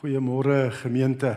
[0.00, 1.34] Goeiemôre gemeente.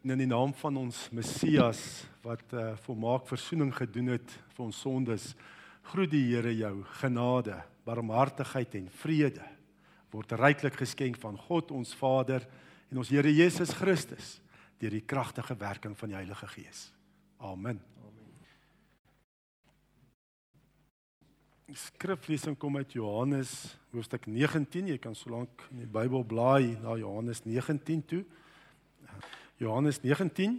[0.00, 1.82] In die naam van ons Messias
[2.24, 5.28] wat uh, volmaak verzoening gedoen het vir ons sondes,
[5.92, 9.44] groet die Here jou genade, barmhartigheid en vrede
[10.08, 12.48] word ryklik geskenk van God ons Vader
[12.88, 14.38] en ons Here Jesus Christus
[14.80, 16.94] deur die kragtige werking van die Heilige Gees.
[17.36, 17.84] Amen.
[21.74, 23.50] Die skriflesing kom uit Johannes
[23.90, 24.92] hoofstuk 19.
[24.92, 28.20] Jy kan solank in die Bybel blaai na Johannes 19 toe.
[29.58, 30.54] Johannes 19.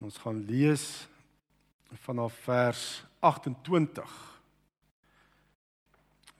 [0.00, 0.86] Ons gaan lees
[2.06, 2.86] vanaf vers
[3.20, 4.16] 28.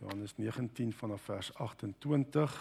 [0.01, 2.59] Johannes 19 vanaf vers 28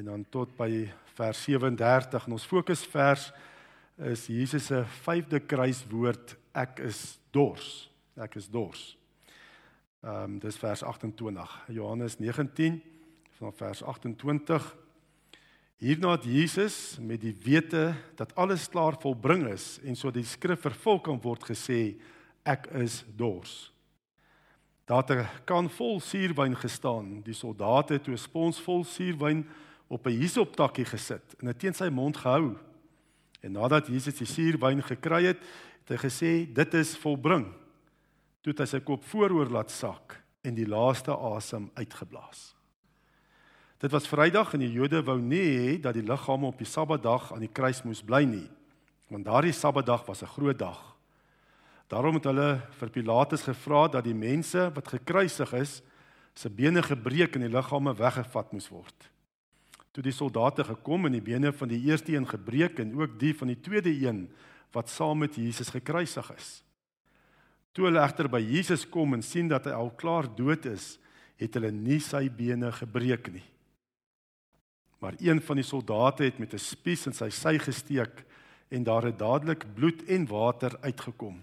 [0.00, 0.86] en dan tot by
[1.20, 2.30] vers 37.
[2.30, 3.28] En ons fokusvers
[4.08, 7.90] is Jesus se vyfde kruiswoord ek is dors.
[8.16, 8.94] Ek is dors.
[10.04, 11.64] Ehm um, dis vers 28.
[11.68, 12.82] Johannes 19
[13.38, 14.76] van vers 28.
[15.76, 20.60] Hierna het Jesus met die wete dat alles klaar volbring is en so die skrif
[20.60, 21.96] vervul kan word gesê
[22.44, 23.72] ek is dors.
[24.84, 27.22] Daar het 'n kan vol suurwyn gestaan.
[27.22, 29.48] Die soldate het 'n spons vol suurwyn
[29.88, 32.56] op 'n hisoptakkie gesit en dit teen sy mond gehou.
[33.40, 35.38] En nadat Jesus die suurwyn gekry het,
[35.84, 37.63] het hy gesê dit is volbring
[38.44, 42.52] toe hy sy kop vooroor laat sak en die laaste asem uitgeblaas.
[43.80, 47.32] Dit was Vrydag en die Jode wou nie hê dat die liggame op die Sabbatdag
[47.32, 48.46] aan die kruis moes bly nie,
[49.08, 50.80] want daardie Sabbatdag was 'n groot dag.
[51.88, 55.82] Daarom het hulle vir Pilatus gevra dat die mense wat gekruisig is,
[56.34, 59.10] se bene gebreek en die liggame weggevat moes word.
[59.92, 63.34] Toe die soldate gekom en die bene van die eerste een gebreek en ook die
[63.34, 64.28] van die tweede een
[64.72, 66.63] wat saam met Jesus gekruisig is.
[67.74, 70.94] Toe hulle egter by Jesus kom en sien dat hy al klaar dood is,
[71.40, 73.42] het hulle nie sy bene gebreek nie.
[75.02, 78.24] Maar een van die soldate het met 'n spies in sy sy gesteek
[78.70, 81.42] en daar het dadelik bloed en water uitgekom.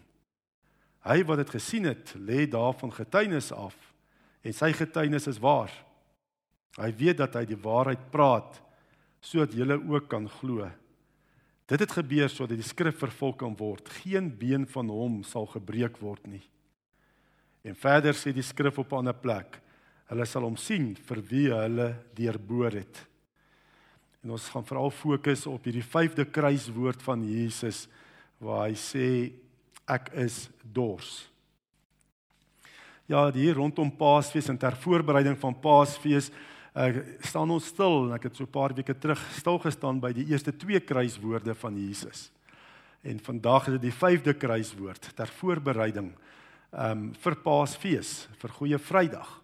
[1.04, 3.76] Hy wat dit gesien het, lê daarvan getuienis af
[4.42, 5.72] en sy getuienis is waar.
[6.78, 8.62] Hy weet dat hy die waarheid praat
[9.22, 10.70] sodat julle ook kan glo.
[11.72, 13.88] Dit het gebeur sodat die skrif vervul kan word.
[14.02, 16.44] Geen been van hom sal gebreek word nie.
[17.64, 19.62] En verder sê die skrif op 'n ander plek:
[20.10, 23.08] Hulle sal hom sien vir wie hulle deurboor het.
[24.24, 27.88] En ons gaan veral fokus op hierdie vyfde kruiswoord van Jesus
[28.38, 29.32] waar hy sê
[29.88, 31.30] ek is dors.
[33.08, 36.32] Ja, hier rondom Paasfees en ter voorbereiding van Paasfees
[36.72, 40.14] ek staan ons stil en ek het so 'n paar weke terug stil gestaan by
[40.14, 42.32] die eerste twee kruiswoorde van Jesus.
[43.04, 46.14] En vandag is dit die vyfde kruiswoord ter voorbereiding
[46.72, 49.42] ehm um, vir Paasfees, vir Goeie Vrydag.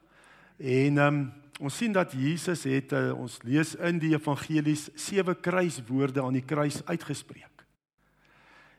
[0.58, 5.36] En ehm um, ons sien dat Jesus het uh, ons lees in die evangelies sewe
[5.36, 7.66] kruiswoorde aan die kruis uitgespreek.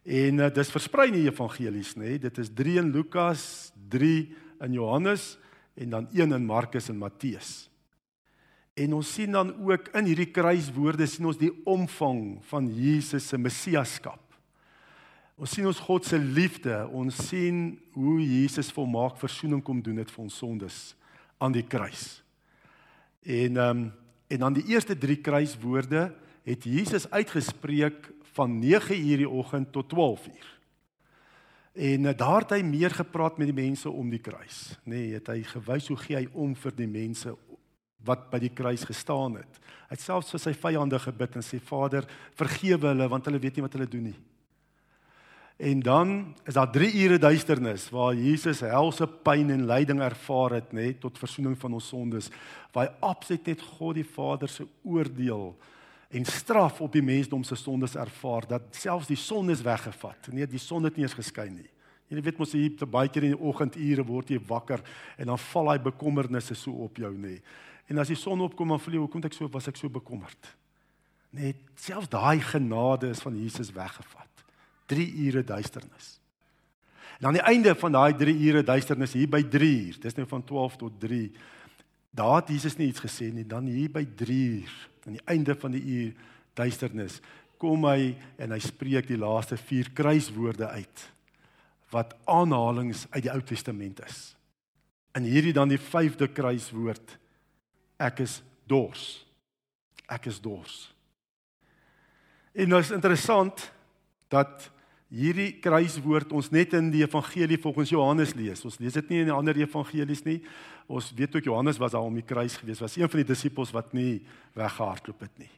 [0.04, 2.15] En uh, dis versprei in die evangelies, nê?
[2.15, 2.19] Nee?
[2.19, 5.38] Dit is 3 in Lukas, 3 in Johannes
[5.75, 7.68] en dan 1 in Markus en Matteus.
[8.78, 13.39] En ons sien dan ook in hierdie kruiswoorde sien ons die omvang van Jesus se
[13.41, 14.22] messiaskap.
[15.39, 20.11] Ons sien ons God se liefde, ons sien hoe Jesus volmaak verzoening kom doen het
[20.11, 20.78] vir ons sondes
[21.43, 22.21] aan die kruis.
[23.22, 23.89] En ehm um,
[24.28, 26.03] en dan die eerste 3 kruiswoorde
[26.45, 30.45] het Jesus uitgespreek van 9:00 die oggend tot 12:00.
[31.72, 35.15] En uh, daar het hy meer gepraat met die mense om die kruis, nê, nee,
[35.15, 37.33] het hy gewys hoe gee hy om vir die mense
[38.09, 39.61] wat by die kruis gestaan het.
[39.89, 43.57] Hy het selfs vir sy vyande gebid en sê Vader, vergewe hulle want hulle weet
[43.57, 44.19] nie wat hulle doen nie.
[45.59, 46.11] En dan
[46.47, 51.19] is daar 3 ure duisternis waar Jesus helse pyn en lyding ervaar het, nê, tot
[51.19, 52.29] verzoening van ons sondes,
[52.73, 55.57] waar hy absoluut net God die Vader se oordeel
[56.09, 60.31] en straf op die mensdom se sondes ervaar dat selfs die son is weggevat.
[60.33, 61.69] Nee, die son het nie eens geskyn nie.
[62.09, 64.81] Jy weet mos hier baie keer in die oggendure word jy wakker
[65.21, 67.37] en dan val daai bekommernisse so op jou, nê.
[67.88, 70.51] En as die son opkom voel jy hoekom ek so was ek so bekommerd.
[71.36, 74.45] Net selfs daai genade is van Jesus weggevat.
[74.89, 76.16] 3 ure duisternis.
[77.18, 80.27] En aan die einde van daai 3 ure duisternis hier by 3 uur, dis nou
[80.30, 81.24] van 12 tot 3.
[82.15, 84.74] Daar het Jesus nie iets gesê nie, dan hier by 3 uur,
[85.07, 86.15] aan die einde van die uur
[86.57, 87.21] duisternis,
[87.59, 91.07] kom hy en hy spreek die laaste 4 kruiswoorde uit
[91.89, 94.36] wat aanhalinge uit die Ou Testament is.
[95.16, 97.15] En hierdie dan die 5de kruiswoord
[97.98, 99.27] ek is dors.
[100.09, 100.89] Ek is dors.
[102.59, 103.68] En nou is interessant
[104.33, 104.71] dat
[105.09, 108.65] hierdie kruiswoord ons net in die evangelie volgens Johannes lees.
[108.68, 110.41] Ons lees dit nie in die ander evangelies nie.
[110.89, 113.72] Ons weet ook Johannes was daar om die kruis gewees, was een van die disippels
[113.77, 114.21] wat nie
[114.56, 115.51] weggehardloop het nie.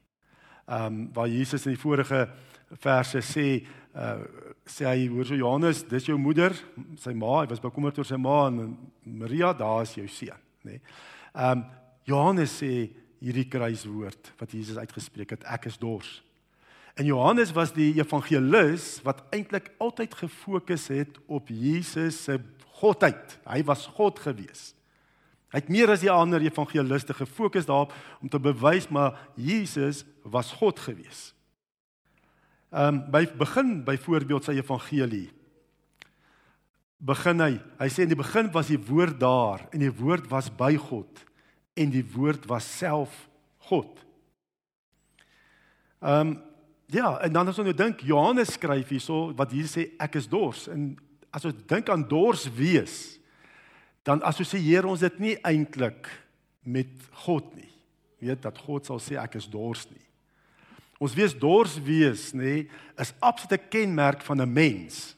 [0.71, 2.29] Ehm um, waar Jesus in die vorige
[2.79, 3.47] verse sê
[3.95, 4.21] uh
[4.71, 6.55] sê hy hoor so Johannes, dis jou moeder,
[7.01, 10.77] sy ma, hy was bekommerd oor sy ma en Maria, daar is jou seun, nê.
[10.77, 10.81] Nee.
[11.35, 11.65] Ehm um,
[12.11, 12.91] Johannes sê
[13.21, 16.21] hierdie kruiswoord wat Jesus uitgespreek het, ek is dors.
[16.99, 22.41] En Johannes was die evangelis wat eintlik altyd gefokus het op Jesus se
[22.81, 23.39] godheid.
[23.47, 24.71] Hy was God gewees.
[25.51, 30.53] Hy het meer as die ander evangeliste gefokus daarop om te bewys maar Jesus was
[30.61, 31.31] God gewees.
[32.71, 35.29] Ehm um, by begin byvoorbeeld sy evangelie
[37.01, 37.55] begin hy.
[37.81, 41.25] Hy sê in die begin was die woord daar en die woord was by God
[41.81, 43.27] en die woord was self
[43.71, 43.91] God.
[46.05, 46.39] Ehm um,
[46.91, 50.27] Ja, en dan as ons nou dink Johannes skryf hierso wat hier sê ek is
[50.31, 50.97] dors en
[51.31, 52.97] as ons dink aan dors wees
[54.07, 56.09] dan assosieer ons dit nie eintlik
[56.67, 56.91] met
[57.27, 57.69] God nie.
[58.19, 60.03] Weet dat God sal sê ek is dors nie.
[60.99, 62.65] Ons wees dors wees nê
[62.99, 65.15] is absolute kenmerk van 'n mens.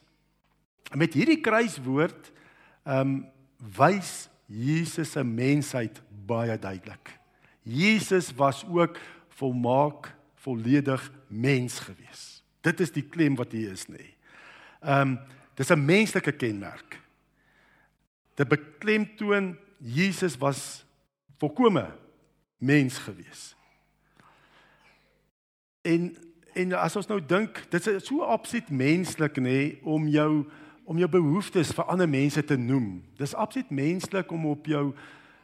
[0.91, 2.31] En met hierdie kruiswoord
[2.85, 3.25] ehm um,
[3.57, 7.19] wys Jesus se mensheid baie duidelik.
[7.61, 8.97] Jesus was ook
[9.29, 12.43] volmaak volledig mens gewees.
[12.61, 14.13] Dit is die klem wat hier is nê.
[14.83, 15.19] Ehm um,
[15.55, 16.99] dis 'n menslike kenmerk.
[18.35, 20.85] Dit beklemtoon Jesus was
[21.37, 21.91] volkome
[22.57, 23.55] mens gewees.
[25.81, 26.15] En
[26.53, 30.45] en as ons nou dink, dit is so absoluut menslik nê om jou
[30.83, 33.03] om jou behoeftes vir ander mense te noem.
[33.17, 34.91] Dis absoluut menslik om op jou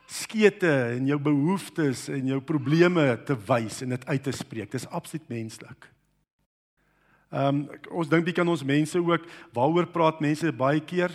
[0.09, 4.71] skete en jou behoeftes en jou probleme te wys en dit uit te spreek.
[4.73, 5.89] Dis absoluut menslik.
[7.29, 9.27] Ehm um, ons dink bietjie aan ons mense ook.
[9.53, 11.13] Waaroor praat mense baie keer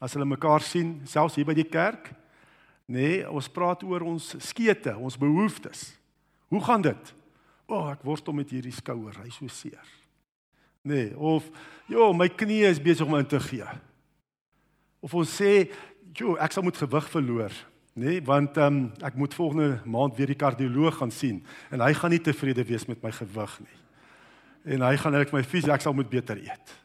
[0.00, 2.08] as hulle mekaar sien, selfs hier by die kerk?
[2.88, 5.90] Nee, ons praat oor ons skete, ons behoeftes.
[6.48, 7.12] Hoe gaan dit?
[7.68, 9.84] O, oh, ek worstel met hierdie skouer, hy so seer.
[10.82, 11.46] Nee, of
[11.92, 13.68] jo, my knie is besig om in te gee.
[15.04, 15.68] Of ons sê,
[16.16, 17.54] jo, ek sal moet gewig verloor.
[17.92, 21.92] Nee, want ehm um, ek moet volgende maand weer die kardioloog gaan sien en hy
[21.94, 23.78] gaan nie tevrede wees met my gewig nie.
[24.74, 26.76] En hy gaan net my fisies ek sal moet beter eet.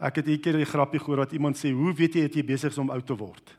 [0.00, 2.72] Ek het eendag 'n grappie gehoor wat iemand sê, "Hoe weet jy dat jy besig
[2.72, 3.56] is om oud te word?"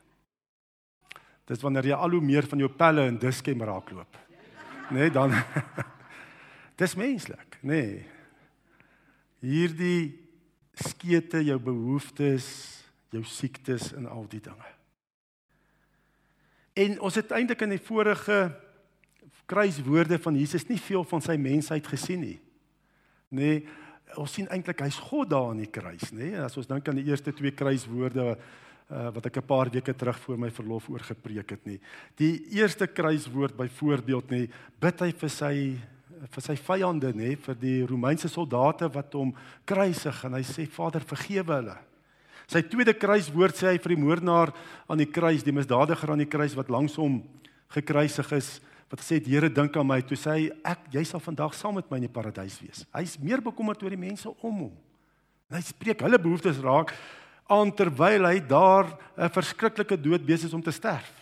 [1.46, 4.16] Dis wanneer jy al hoe meer van jou pelle en diskem raakloop.
[4.90, 5.32] Nee, dan
[6.76, 7.80] Dis menslik, nê.
[7.82, 8.04] Nee.
[9.42, 10.18] Hierdie
[10.74, 12.46] skete jou behoeftes,
[13.10, 14.70] jou siektes en al die dinge.
[16.72, 18.38] En ons het eintlik in die vorige
[19.50, 22.38] kruiswoorde van Jesus nie veel van sy mensheid gesien nie.
[23.32, 23.62] Nee,
[24.20, 26.32] ons sien eintlik hy's God daar aan die kruis, nê?
[26.32, 26.42] Nee?
[26.44, 30.18] As ons dink aan die eerste twee kruiswoorde uh, wat ek 'n paar weke terug
[30.20, 31.80] voor my verlof oor gepreek het nie.
[32.16, 34.48] Die eerste kruiswoord byvoorbeeld nê,
[34.80, 35.54] bid hy vir sy
[36.30, 39.34] vir sy vyande nê, vir die Romeinse soldate wat hom
[39.66, 41.78] kruisig en hy sê Vader vergewe hulle.
[42.50, 44.52] Sy tweede kruiswoord sê hy vir die moordenaar
[44.88, 47.20] aan die kruis, die misdadiger aan die kruis wat langs hom
[47.72, 48.60] gekruisig is,
[48.92, 51.78] wat sê die Here dink aan my, toe sê hy ek jy sal vandag saam
[51.78, 52.84] met my in die paradys wees.
[52.92, 54.74] Hy's meer bekommerd oor die mense om hom.
[55.48, 56.92] En hy spreek hulle behoeftes raak
[57.52, 61.12] aan terwyl hy daar 'n verskriklike dood besig is om te sterf.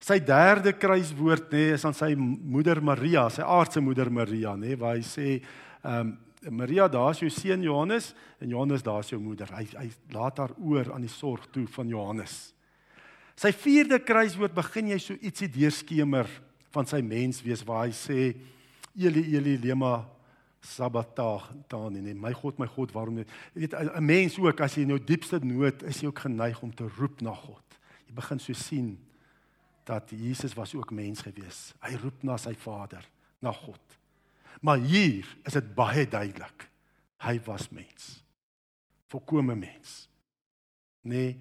[0.00, 4.96] Sy derde kruiswoord nê is aan sy moeder Maria, sy aardse moeder Maria nê, waar
[4.96, 5.40] hy sê
[5.84, 6.18] ehm um,
[6.50, 9.50] Maria, daar's jou seun Johannes en Johannes, daar's jou moeder.
[9.54, 12.54] Hy hy laat haar oor aan die sorg toe van Johannes.
[13.36, 16.28] Sy vierde kruiswoord begin jy so ietsie deurskemer
[16.72, 18.20] van sy menswees waar hy sê
[18.96, 20.06] Eli Eli lema
[20.66, 21.50] sabbatag
[21.92, 24.98] nee my God my God waarom jy weet 'n mens ook as jy in jou
[24.98, 27.64] diepste nood is jy ook geneig om te roep na God.
[28.08, 28.98] Jy begin so sien
[29.84, 31.74] dat Jesus was ook mens gewees.
[31.80, 33.04] Hy roep na sy Vader,
[33.40, 33.95] na God.
[34.66, 36.66] Maar hier is dit baie duidelik.
[37.22, 38.08] Hy was mens.
[39.12, 40.08] Volkomme mens.
[41.06, 41.36] Nee,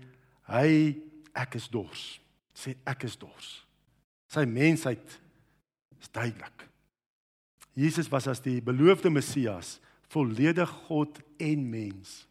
[0.52, 0.70] hy
[1.34, 2.04] ek is dors.
[2.54, 3.50] Sê ek is dors.
[4.30, 5.18] Sy mensheid
[5.98, 6.68] is duidelik.
[7.76, 9.80] Jesus was as die beloofde Messias,
[10.14, 12.22] volledig God en mens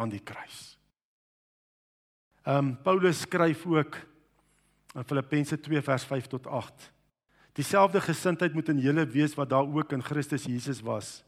[0.00, 0.78] aan die kruis.
[2.48, 3.98] Ehm um, Paulus skryf ook
[4.96, 6.88] in Filippense 2 vers 5 tot 8
[7.58, 11.24] Dieselfde gesindheid moet in julle wees wat daar ook in Christus Jesus was.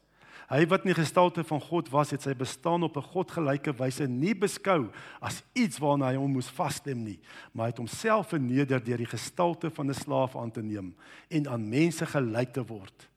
[0.51, 4.07] Hy wat in die gestalte van God was, het sy bestaan op 'n godgelyke wyse
[4.07, 7.19] nie beskou as iets waarna hy hom moes vasstem nie,
[7.53, 10.95] maar het homself verneder deur die gestalte van 'n slaaf aan te neem
[11.29, 13.09] en aan mense gelyk te word.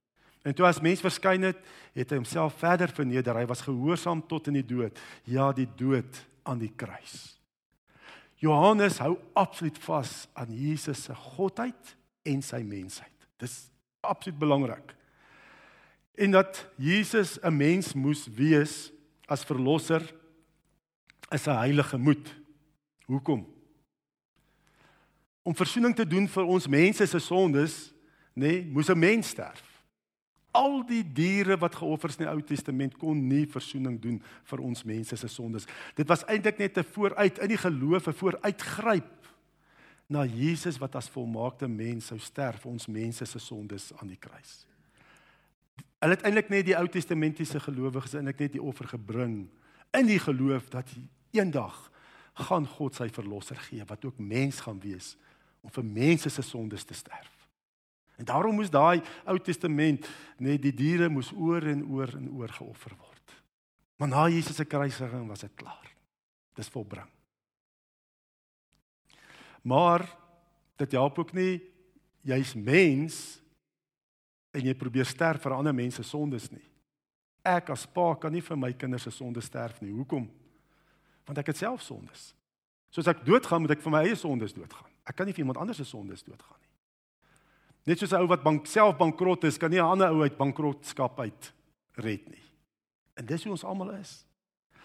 [0.44, 1.56] En toe as mens verskyn het,
[1.94, 3.37] het hy homself verder verneder.
[3.37, 4.99] Hy was gehoorsaam tot in die dood.
[5.25, 7.40] Ja, die dood aan die kruis.
[8.37, 13.28] Johannes hou absoluut vas aan Jesus se godheid en sy mensheid.
[13.36, 13.70] Dis
[14.04, 14.94] absoluut belangrik.
[16.14, 18.92] En dat Jesus 'n mens moes wees
[19.26, 20.14] as verlosser
[21.30, 22.34] is 'n heilige moed.
[23.04, 23.52] Hoekom?
[25.42, 27.92] Om verzoening te doen vir ons mense se sondes,
[28.34, 29.84] nê, nee, moes 'n mens sterf.
[30.50, 34.60] Al die diere wat geoffer is in die Ou Testament kon nie verzoening doen vir
[34.60, 35.66] ons mense se sondes.
[35.94, 39.23] Dit was eintlik net 'n vooruit in die geloof, 'n vooruitgryp
[40.06, 44.20] na Jesus wat as volmaakte mens sou sterf vir ons mense se sondes aan die
[44.20, 44.64] kruis.
[46.02, 49.46] Hulle het eintlik net die Ou Testamentiese gelowiges eintlik net die offer gebring
[49.96, 50.90] in die geloof dat
[51.32, 51.76] eendag
[52.44, 55.14] gaan God sy verlosser gee wat ook mens gaan wees
[55.64, 57.32] om vir mense se sondes te sterf.
[58.20, 60.06] En daarom moes daai Ou Testament
[60.38, 63.40] net die diere moes oor en oor en oor geoffer word.
[63.99, 65.88] Maar na Jesus se kruisiging was dit klaar.
[66.54, 67.08] Dis volbring.
[69.64, 70.04] Maar
[70.76, 71.62] dit help ook nie
[72.25, 73.40] jy's mens
[74.54, 76.64] en jy probeer sterf vir ander mense se sondes nie.
[77.44, 79.92] Ek as pa kan nie vir my kinders se sondes sterf nie.
[79.92, 80.28] Hoekom?
[81.25, 82.33] Want ek het self sondes.
[82.92, 84.92] Soos ek doodgaan, moet ek vir my eie sondes doodgaan.
[85.04, 86.73] Ek kan nie vir iemand anders se sondes doodgaan nie.
[87.85, 90.37] Net soos 'n ou wat bank self bankrot is, kan nie 'n ander ou uit
[90.37, 91.52] bankrotskap uit
[91.97, 92.44] red nie.
[93.16, 94.25] En dis hoe ons almal is.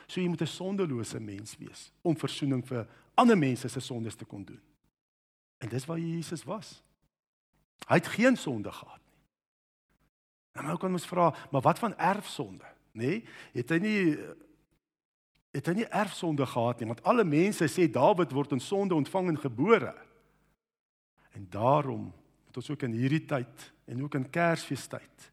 [0.08, 4.26] So jy moet 'n sondelose mens wees om verzoening vir ander mense se sondes te
[4.26, 4.62] kon doen.
[5.60, 6.80] En dis waar Jesus was.
[7.88, 9.18] Hy het geen sonde gehad nie.
[10.60, 13.02] En nou kan ons vra, maar wat van erfsonde, nê?
[13.02, 13.24] Nee,
[13.54, 14.04] het hy nie
[15.56, 19.32] het hy nie erfsonde gehad nie, want alle mense sê Dawid word in sonde ontvang
[19.32, 19.96] en gebore.
[21.34, 22.10] En daarom
[22.46, 25.30] moet ons ook in hierdie tyd en ook in Kersfeestyd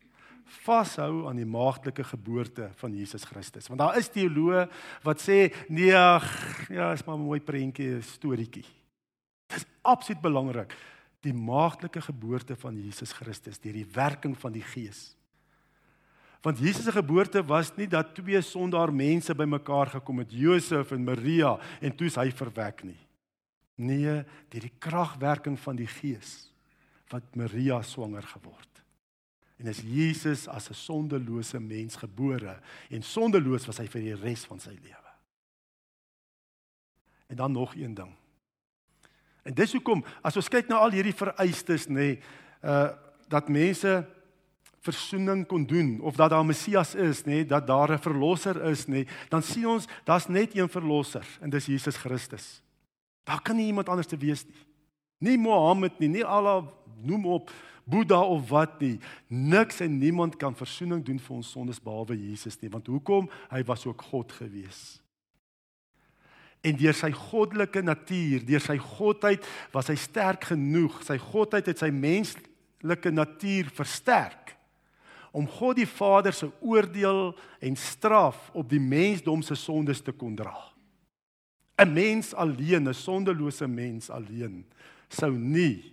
[0.62, 3.66] vashou aan die maagdelike geboorte van Jesus Christus.
[3.66, 4.66] Want daar is teoloë
[5.02, 6.26] wat sê nee, ag,
[6.70, 8.64] ja, is maar 'n mooi prentjie, storieetjie.
[9.46, 10.74] Dit is absoluut belangrik
[11.26, 15.16] die maagdelike geboorte van Jesus Christus deur die werking van die Gees.
[16.44, 21.02] Want Jesus se geboorte was nie dat twee sondaar mense bymekaar gekom het, Josef en
[21.04, 23.00] Maria, en toe is hy verwek nie.
[23.76, 24.20] Nee,
[24.52, 26.52] deur die kragwerking van die Gees
[27.10, 28.82] wat Maria swanger geword.
[29.56, 32.60] En is Jesus as 'n sondelose mens gebore
[32.90, 35.12] en sondeloos was hy vir die res van sy lewe.
[37.26, 38.14] En dan nog een ding.
[39.46, 42.20] En dis hoekom as ons kyk na al hierdie vereistes nê, nee,
[42.66, 42.88] uh
[43.26, 43.90] dat mense
[44.86, 48.56] versoening kon doen of dat daar 'n Messias is nê, nee, dat daar 'n verlosser
[48.70, 52.62] is nê, nee, dan sien ons daar's net een verlosser en dis Jesus Christus.
[53.24, 54.66] Daar kan nie iemand anders te wees nie.
[55.18, 56.64] Nie Mohammed nie, nie Allah
[57.02, 57.50] noem op
[57.84, 58.98] Boeddha of wat nie.
[59.26, 62.70] Niks en niemand kan verzoening doen vir ons sondes behalwe Jesus nie.
[62.70, 63.30] Want hoekom?
[63.50, 65.02] Hy was ook God gewees.
[66.66, 69.44] En deur sy goddelike natuur, deur sy godheid,
[69.74, 70.98] was hy sterk genoeg.
[71.06, 74.56] Sy godheid het sy menslike natuur versterk
[75.36, 80.36] om God die Vader se oordeel en straf op die mensdom se sondes te kon
[80.36, 80.54] dra.
[81.76, 84.64] 'n Mens alleen, 'n sondelose mens alleen,
[85.08, 85.92] sou nie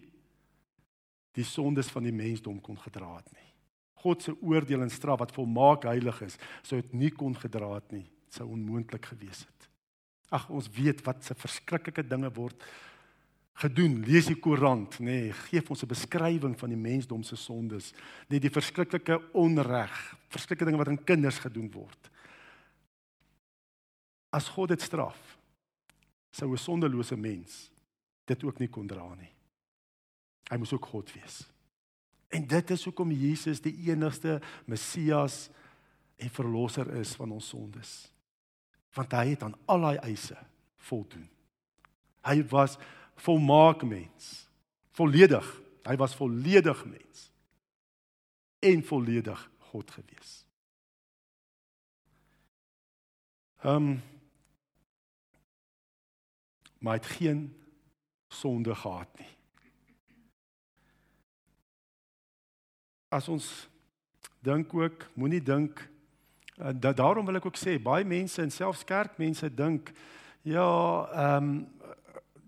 [1.34, 3.50] die sondes van die mensdom kon gedra het nie.
[3.94, 7.92] God se oordeel en straf wat volmaak heilig is, sou dit nie kon gedra het
[7.92, 8.08] nie.
[8.25, 9.53] Dit sou onmoontlik gewees het.
[10.34, 12.63] Ag ons weet wat se verskriklike dinge word
[13.62, 14.00] gedoen.
[14.06, 17.94] Lees die koerant, nê, nee, gee ons 'n beskrywing van die mensdom se sondes,
[18.30, 19.94] net die verskriklike onreg,
[20.30, 22.10] verskriklike dinge wat aan kinders gedoen word.
[24.32, 25.38] As God dit straf,
[26.32, 27.70] sou 'n sondelose mens
[28.25, 29.32] dit ook nie kon dra nie.
[30.50, 31.44] Hy moes ook God wees.
[32.30, 35.50] En dit is hoekom Jesus die enigste Messias
[36.18, 38.12] en verlosser is van ons sondes.
[38.94, 40.38] Want hy het aan al daai eise
[40.88, 41.30] voldoen.
[42.24, 42.78] Hy was
[43.16, 44.48] volmaak mens.
[44.96, 45.48] Volledig.
[45.84, 47.30] Hy was volledig mens.
[48.60, 50.42] En volledig God gewees.
[53.64, 54.02] Ehm um,
[56.84, 57.46] maar hy het geen
[58.28, 59.34] sonde gehad nie.
[63.14, 63.48] as ons
[64.44, 65.86] dink ook, moenie dink
[66.60, 69.94] uh, dat daarom wil ek ook sê baie mense en selfs kerkmense dink
[70.44, 70.68] ja,
[71.14, 71.68] ehm um,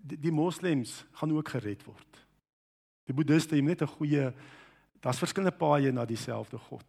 [0.06, 2.20] die, die moslems gaan ook gered word.
[3.06, 4.32] Die boeddiste het net 'n goeie
[5.00, 6.86] daar's verskillende paaie na dieselfde God.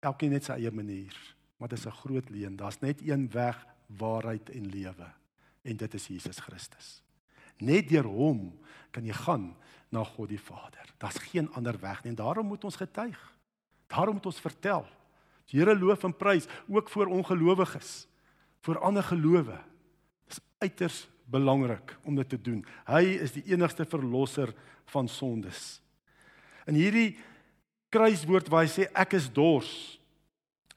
[0.00, 1.14] Elkeen het sy eie manier,
[1.56, 2.56] maar dit is 'n groot leuen.
[2.56, 5.06] Daar's net een weg, waarheid en lewe
[5.62, 7.02] en dit is Jesus Christus.
[7.58, 8.52] Net deur hom
[8.90, 9.56] kan jy gaan
[9.90, 10.94] na God die Vader.
[10.98, 13.18] Daar's geen ander weg nie en daarom moet ons getuig.
[13.86, 14.86] Daarom moet ons vertel.
[15.48, 18.06] Die Here loof en prys ook vir ongelowiges,
[18.66, 19.56] vir ander gelowe.
[20.28, 22.62] Dit is uiters belangrik om dit te doen.
[22.88, 24.52] Hy is die enigste verlosser
[24.92, 25.78] van sondes.
[26.68, 27.16] In hierdie
[27.92, 29.72] kruiswoord waar hy sê ek is dors,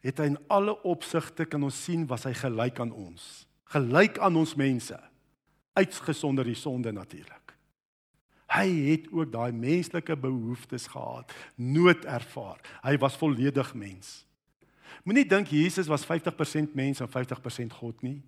[0.02, 3.46] het hy in alle opsigte kan ons sien was hy gelyk aan ons.
[3.72, 4.98] Gelyk aan ons mense.
[5.78, 7.54] Uitgesonder die sonde natuurlik.
[8.52, 12.60] Hy het ook daai menslike behoeftes gehad, nood ervaar.
[12.84, 14.26] Hy was volledig mens.
[15.04, 18.20] Moenie dink Jesus was 50% mens en 50% God nie.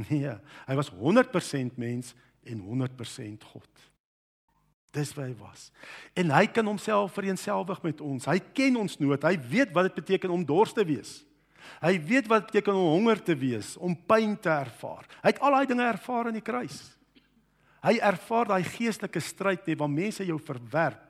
[0.08, 0.32] Nee,
[0.64, 2.14] hy was 100% mens
[2.48, 3.82] en 100% God.
[4.96, 5.66] Dis wie hy was.
[6.18, 8.24] En hy kan homself vereenselwig met ons.
[8.26, 9.22] Hy ken ons nood.
[9.22, 11.20] Hy weet wat dit beteken om dors te wees.
[11.78, 15.06] Hy weet wat dit beteken om honger te wees, om pyn te ervaar.
[15.20, 16.80] Hy het al daai dinge ervaar aan die kruis.
[17.84, 21.09] Hy ervaar daai geestelike stryd net waar mense jou verwerp,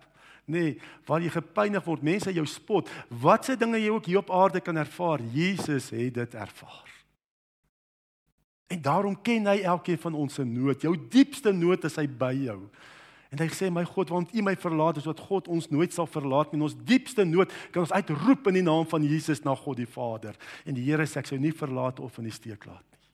[0.50, 2.90] nê, nee, waar jy gepynig word, mense jou spot.
[3.09, 6.90] Watse dinge jy ook hier op aarde kan ervaar, Jesus het dit ervaar.
[8.71, 10.83] En daarom ken hy elkeen van ons se nood.
[10.83, 12.61] Jou diepste nood is hy by jou.
[13.30, 16.07] En hy sê my God, want U my verlaat, is wat God ons nooit sal
[16.11, 16.59] verlaat nie.
[16.59, 19.90] In ons diepste nood kan ons uitroep in die naam van Jesus na God die
[19.90, 20.38] Vader.
[20.66, 23.11] En die Here sê ek sou nie verlaat of in die steek laat nie.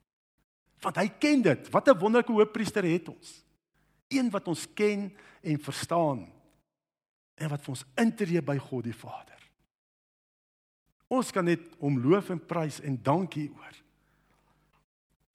[0.84, 1.72] Want hy ken dit.
[1.72, 3.44] Wat 'n wonderlike hoofpriester het ons.
[4.08, 5.12] Een wat ons ken
[5.42, 6.26] en verstaan
[7.36, 9.40] en wat vir ons intree by God die Vader.
[11.12, 13.74] Ons kan net hom loof en prys en dankie oor.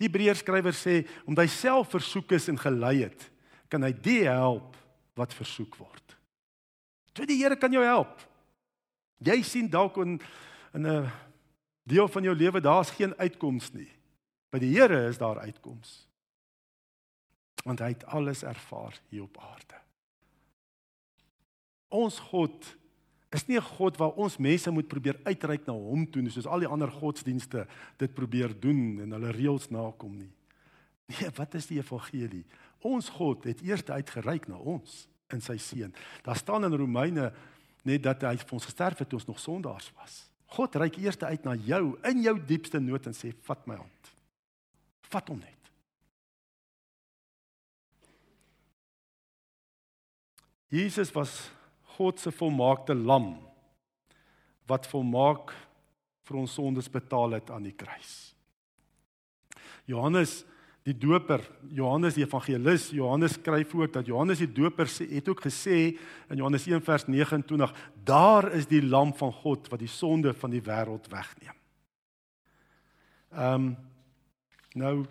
[0.02, 3.28] Die Hebreërs skrywer sê omdat hy self versoek is en gelei het,
[3.72, 4.76] kan hy die help
[5.20, 6.16] wat versoek word.
[7.16, 8.24] So die Here kan jou help.
[9.22, 10.20] Jy sien dalk in
[10.74, 11.12] in 'n
[11.84, 13.92] deel van jou lewe daar's geen uitkoms nie.
[14.52, 16.08] By die Here is daar uitkoms.
[17.64, 19.81] Want hy het alles ervaar hier op aarde.
[21.92, 22.66] Ons God
[23.32, 26.60] is nie 'n God waar ons mense moet probeer uitreik na hom toe soos al
[26.60, 27.68] die ander godsdienste
[27.98, 30.32] dit probeer doen en hulle reëls nakom nie.
[31.08, 32.46] Nee, wat is die evangelie?
[32.82, 35.94] Ons God het eers uitgereik na ons in sy seun.
[36.24, 37.32] Daar staan in Romeine
[37.84, 40.30] net dat hy vir ons gesterf het toe ons nog sondaars was.
[40.52, 44.12] God reik eers uit na jou in jou diepste nood en sê vat my hand.
[45.12, 45.58] Vat hom net.
[50.72, 51.52] Jesus was
[51.98, 53.34] God se volmaakte lam
[54.70, 55.52] wat volmaak
[56.28, 58.32] vir ons sondes betaal het aan die kruis.
[59.90, 60.42] Johannes
[60.88, 65.44] die doper, Johannes die evangelis, Johannes skryf ook dat Johannes die doper sê het ook
[65.46, 65.78] gesê
[66.32, 67.74] in Johannes 1 vers 29,
[68.08, 71.58] daar is die lam van God wat die sonde van die wêreld wegneem.
[73.32, 73.72] Ehm um,
[74.72, 75.04] nou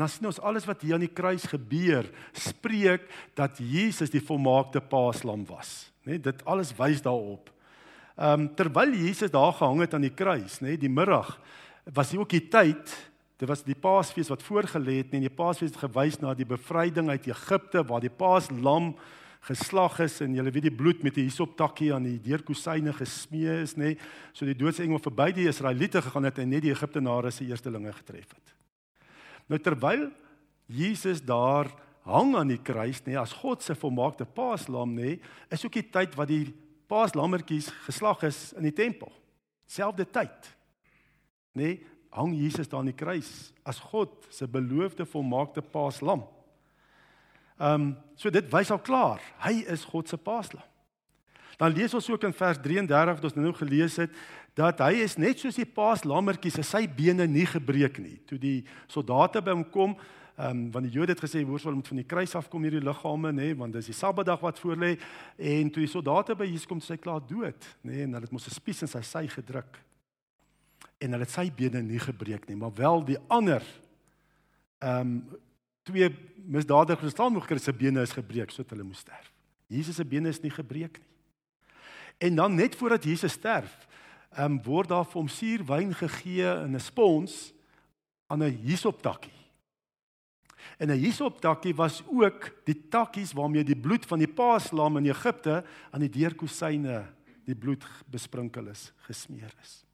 [0.00, 3.04] dan sien ons alles wat hier aan die kruis gebeur, spreek
[3.36, 6.16] dat Jesus die volmaakte paaslam was, né?
[6.16, 7.50] Nee, dit alles wys daarop.
[8.16, 11.38] Ehm um, terwyl Jesus daar gehang het aan die kruis, né, nee, die middag
[11.92, 12.92] was dit ook die tyd
[13.42, 17.08] Dit was die Paasfees wat voorgelê het en die Paasfees het gewys na die bevryding
[17.10, 18.92] uit Egipte waar die Paaslam
[19.48, 23.74] geslag is en jy weet die bloed met die hisoptakkie aan die deurkusyne gesmee is
[23.74, 23.96] nê
[24.30, 28.30] so die doodsengel verby die Israeliete gegaan het en net die Egiptenare se eerstelinge getref
[28.30, 28.54] het.
[29.52, 30.06] Nou terwyl
[30.72, 31.68] Jesus daar
[32.08, 35.18] hang aan die kruis nê as God se volmaakte Paaslam nê
[35.52, 36.46] is ook die tyd wat die
[36.88, 39.12] Paaslammetjies geslag is in die tempel.
[39.68, 40.48] Selfde tyd.
[41.56, 41.76] Nê
[42.12, 46.24] hang Jesus daar aan die kruis as God se beloofde volmaakte paaslam.
[47.60, 50.64] Ehm um, so dit wys al klaar, hy is God se paaslam.
[51.58, 54.10] Dan lees ons ook in vers 33 wat ons nou gelees het
[54.54, 58.18] dat hy is net soos die paaslammetjies, sy bene nie gebreek nie.
[58.28, 58.58] Toe die
[58.90, 59.96] soldate by hom kom,
[60.32, 62.80] ehm um, want die Jode het gesê hoor sal moet van die kruis afkom hierdie
[62.80, 64.94] liggame nê, want dis die Sabbatdag wat voorlê
[65.36, 68.32] en toe die soldate by Jesus kom, sê hy klaar dood, nê, en hulle het
[68.32, 69.76] mos 'n spies in sy sy gedruk
[71.02, 73.62] en hulle het sy bene nie gebreek nie, maar wel die ander
[74.80, 75.40] ehm um,
[75.82, 76.08] twee
[76.46, 79.32] misdadigers staan nog Christus se bene is gebreek sodat hulle moes sterf.
[79.66, 81.11] Jesus se bene is nie gebreek nie.
[82.22, 83.72] En dan net voordat Jesus sterf,
[84.32, 87.52] ehm um, word daar vir hom suurwyn gegee in 'n spons
[88.26, 89.38] aan 'n hisoptakkie.
[90.78, 95.64] En 'n hisoptakkie was ook die takkies waarmee die bloed van die paaslam in Egipte
[95.90, 97.06] aan die deurkusyne
[97.44, 99.84] die bloed besprinkel is, gesmeer is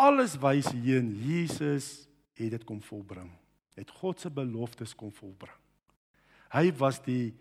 [0.00, 2.06] alles wys heen Jesus
[2.40, 3.28] het dit kom volbring.
[3.76, 5.56] Het God se beloftes kom volbring.
[6.50, 7.34] Hy was die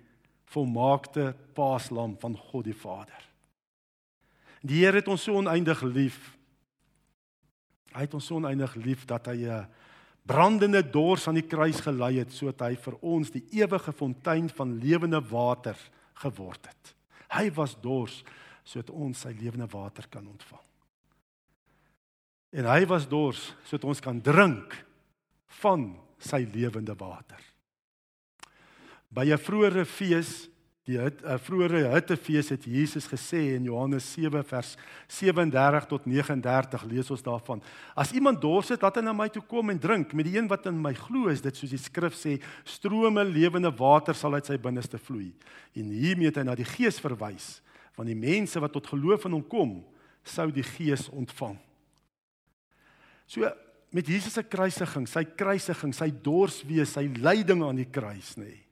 [0.52, 3.29] volmaakte paaslam van God die Vader.
[4.62, 6.17] Die Here het ons so oneindig lief.
[7.93, 9.67] Hy het ons so oneindig lief dat hy 'n
[10.26, 14.78] brandende dors aan die kruis gelei het sodat hy vir ons die ewige fontein van
[14.80, 15.78] lewende water
[16.13, 16.95] geword het.
[17.30, 18.24] Hy was dors
[18.63, 20.65] sodat ons sy lewende water kan ontvang.
[22.52, 24.86] En hy was dors sodat ons kan drink
[25.62, 27.39] van sy lewende water.
[29.10, 30.50] By 'n vroeëre fees
[30.89, 34.75] Die het 'n uh, vroeëre hittefees het Jesus gesê in Johannes 7 vers
[35.08, 37.62] 37 tot 39 lees ons daarvan.
[37.93, 40.13] As iemand dors het, laat hy na my toe kom en drink.
[40.13, 43.69] Met die een wat in my glo, is dit soos die skrif sê, strome lewende
[43.71, 45.34] water sal uit sy binneste vloei.
[45.75, 47.62] En hiermee het hy na die Gees verwys,
[47.95, 49.86] want die mense wat tot geloof in hom kom,
[50.23, 51.60] sou die Gees ontvang.
[53.28, 53.45] So
[53.91, 58.45] met Jesus se kruisiging, sy kruisiging, sy dorswees, sy lyding aan die kruis, nê.
[58.45, 58.69] Nee,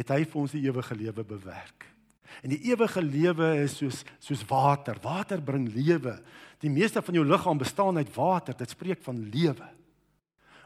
[0.00, 1.86] het hy vir ons die ewige lewe bewerk.
[2.40, 4.98] En die ewige lewe is soos soos water.
[5.02, 6.16] Water bring lewe.
[6.62, 8.56] Die meeste van jou liggaam bestaan uit water.
[8.56, 9.66] Dit spreek van lewe.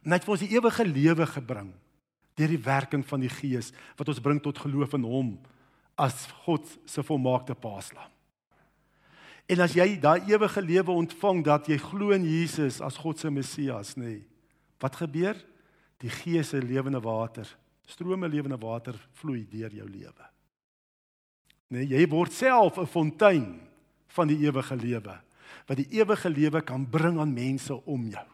[0.05, 1.73] En hy het vir ons die ewige lewe gebring
[2.35, 5.29] deur die werking van die Gees wat ons bring tot geloof in hom
[5.95, 8.11] as God se volmaakte paaslam.
[9.47, 13.31] En as jy daai ewige lewe ontvang dat jy glo in Jesus as God se
[13.31, 14.17] Messias, nê.
[14.17, 14.25] Nee,
[14.83, 15.39] wat gebeur?
[16.03, 17.47] Die Gees se lewende water
[17.85, 20.31] Strome lewende water vloei deur jou lewe.
[21.75, 23.61] Nee, jy word self 'n fontein
[24.07, 25.21] van die ewige lewe
[25.67, 28.27] wat die ewige lewe kan bring aan mense om jou.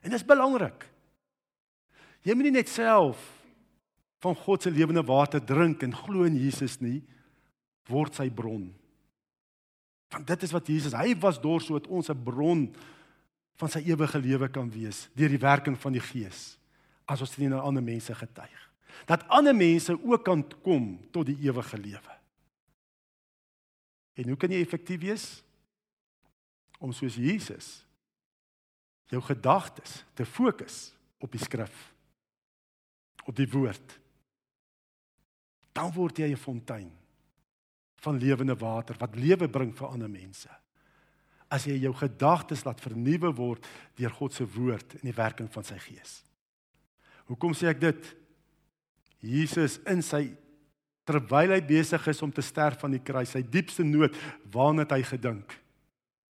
[0.00, 0.86] En dit is belangrik.
[2.24, 3.20] Jy moet nie net self
[4.24, 7.02] van God se lewende water drink en glo in Jesus nie,
[7.92, 8.70] word sy bron.
[10.08, 12.74] Want dit is wat Jesus, hy was dors sodat ons 'n bron
[13.60, 16.56] van sy ewige lewe kan wees deur die werking van die Gees
[17.04, 18.60] as ons aan ander mense getuig.
[19.06, 22.14] Dat ander mense ook kan kom tot die ewige lewe.
[24.14, 25.26] En hoe kan jy effektief wees?
[26.78, 27.84] Om soos Jesus
[29.12, 31.92] jou gedagtes te fokus op die skrif.
[33.24, 33.98] Op die woord.
[35.74, 36.92] Dan word jy 'n fontein
[38.04, 40.50] van lewende water wat lewe bring vir ander mense.
[41.48, 45.64] As jy jou gedagtes laat vernuwe word deur God se woord en die werking van
[45.64, 46.22] sy gees.
[47.30, 48.08] Hoekom sê ek dit?
[49.24, 50.26] Jesus in sy
[51.08, 54.16] terwyl hy besig is om te sterf aan die kruis, sy diepste nood,
[54.52, 55.52] waarna het hy gedink?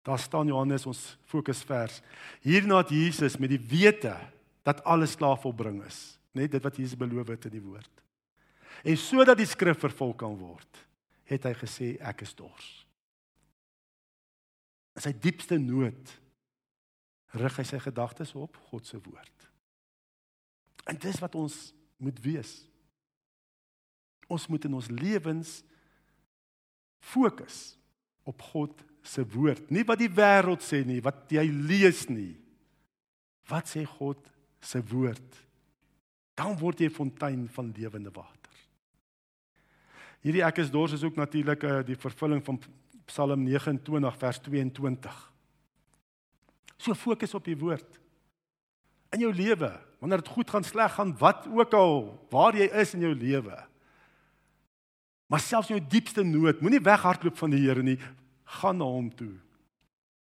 [0.06, 2.00] Daar staan Johannes ons fokusvers.
[2.46, 4.14] Hierna het Jesus met die wete
[4.66, 8.02] dat alles klaar volbring is, net dit wat Jesus beloof het in die woord.
[8.86, 10.82] En sodat die skrif vervul kan word,
[11.26, 12.68] het hy gesê ek is dors.
[14.96, 16.14] In sy diepste nood
[17.36, 19.45] rig hy sy gedagtes op God se woord.
[20.86, 21.54] En dis wat ons
[22.02, 22.52] moet wees.
[24.30, 25.60] Ons moet in ons lewens
[27.02, 27.76] fokus
[28.26, 32.34] op God se woord, nie wat die wêreld sê nie, wat jy lees nie.
[33.46, 34.18] Wat sê God
[34.58, 35.42] se woord?
[36.36, 38.52] Dan word jy 'n fontein van lewende water.
[40.20, 42.58] Hierdie ek is dors is ook natuurlik uh, die vervulling van
[43.06, 45.32] Psalm 29 vers 22.
[46.76, 48.00] So fokus op die woord
[49.16, 51.98] in jou lewe, wanneer dit goed gaan, sleg gaan, wat ook al,
[52.32, 53.56] waar jy is in jou lewe.
[55.26, 57.98] Maar selfs in jou diepste nood, moenie weghardloop van die Here nie,
[58.60, 59.34] gaan na hom toe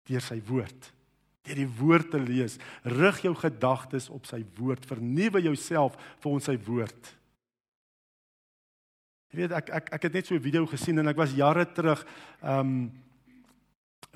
[0.06, 0.92] deur sy woord.
[1.46, 2.58] Deur die woord te lees,
[2.90, 7.12] rig jou gedagtes op sy woord, vernuwe jouself vir ons sy woord.
[9.34, 11.66] Jy weet ek ek ek het net so 'n video gesien en ek was jare
[11.66, 12.06] terug
[12.42, 12.92] ehm um,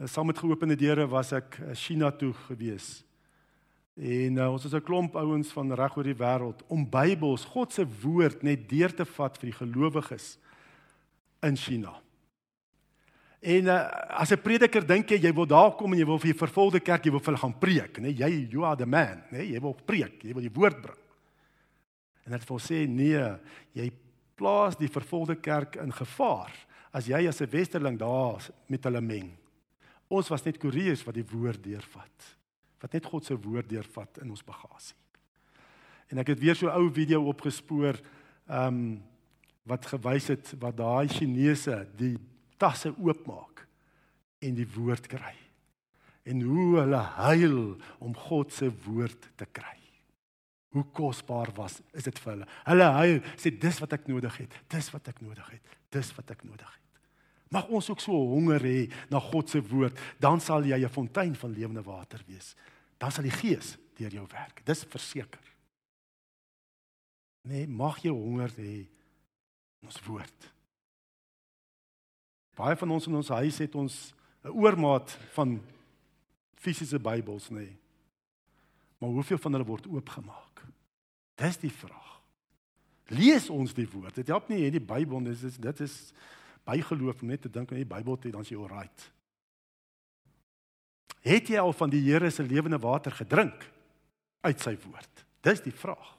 [0.07, 3.03] saam met geopende deure was ek China toe gewees.
[3.99, 7.73] En uh, ons is 'n klomp ouens van reg oor die wêreld om Bybels, God
[7.73, 10.37] se woord net deur te vat vir die gelowiges
[11.41, 11.99] in China.
[13.39, 13.87] En uh,
[14.19, 16.79] as 'n prediker dink jy jy wil daar kom en jy wil vir die vervolgde
[16.79, 18.15] kerk jy wil vir hulle gaan preek, nê?
[18.15, 19.51] Jy you are the man, nê?
[19.51, 21.03] Jy wil preek, jy wil die woord bring.
[22.25, 23.23] En dit wil sê nee,
[23.73, 23.91] jy
[24.35, 26.51] plaas die vervolgde kerk in gevaar
[26.91, 29.37] as jy as 'n westerling daar met hulle meng.
[30.07, 32.38] Ons was net koeriers wat die woord deurvat
[32.79, 34.95] wat net God se woord deurvat in ons bagasie.
[36.09, 37.99] En ek het weer so 'n ou video opgespoor
[38.47, 39.03] ehm um,
[39.69, 42.17] wat gewys het wat daai Chinese die
[42.57, 43.67] tasse oopmaak
[44.41, 45.35] en die woord kry.
[46.23, 49.77] En hoe hulle huil om God se woord te kry.
[50.69, 52.47] Hoe kosbaar was is dit vir hulle.
[52.65, 54.59] Hulle huil sê dis wat ek nodig het.
[54.69, 55.77] Dis wat ek nodig het.
[55.89, 56.88] Dis wat ek nodig het.
[57.49, 61.35] Mag ons ook so honger hê na God se woord, dan sal jy 'n fontein
[61.35, 62.55] van lewende water wees.
[62.97, 64.61] Dan sal die Gees deur jou werk.
[64.65, 65.47] Dis verseker.
[67.41, 68.87] Nee, mag jy honger hê
[69.81, 70.53] ons woord.
[72.55, 75.61] Baie van ons in ons huis het ons 'n oormaat van
[76.55, 77.55] fisiese Bybels, nê.
[77.55, 77.77] Nee.
[78.99, 80.63] Maar hoeveel van hulle word oopgemaak?
[81.35, 82.21] Dis die vraag.
[83.07, 84.15] Lees ons die woord.
[84.15, 86.13] Dit help nie jy die Bybel dis dit is
[86.69, 89.09] bygeloof om net te dink aan die Bybel te dan is jy alright.
[91.25, 93.65] Het jy al van die Here se lewende water gedrink
[94.45, 95.25] uit sy woord?
[95.43, 96.15] Dis die vraag.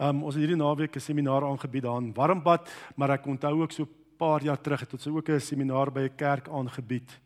[0.00, 3.72] Um ons het hierdie naweek 'n seminaar aangebied daar in Warmbad, maar ek onthou ook
[3.72, 7.20] so 'n paar jaar terug het ons ook 'n seminaar by 'n kerk aangebied.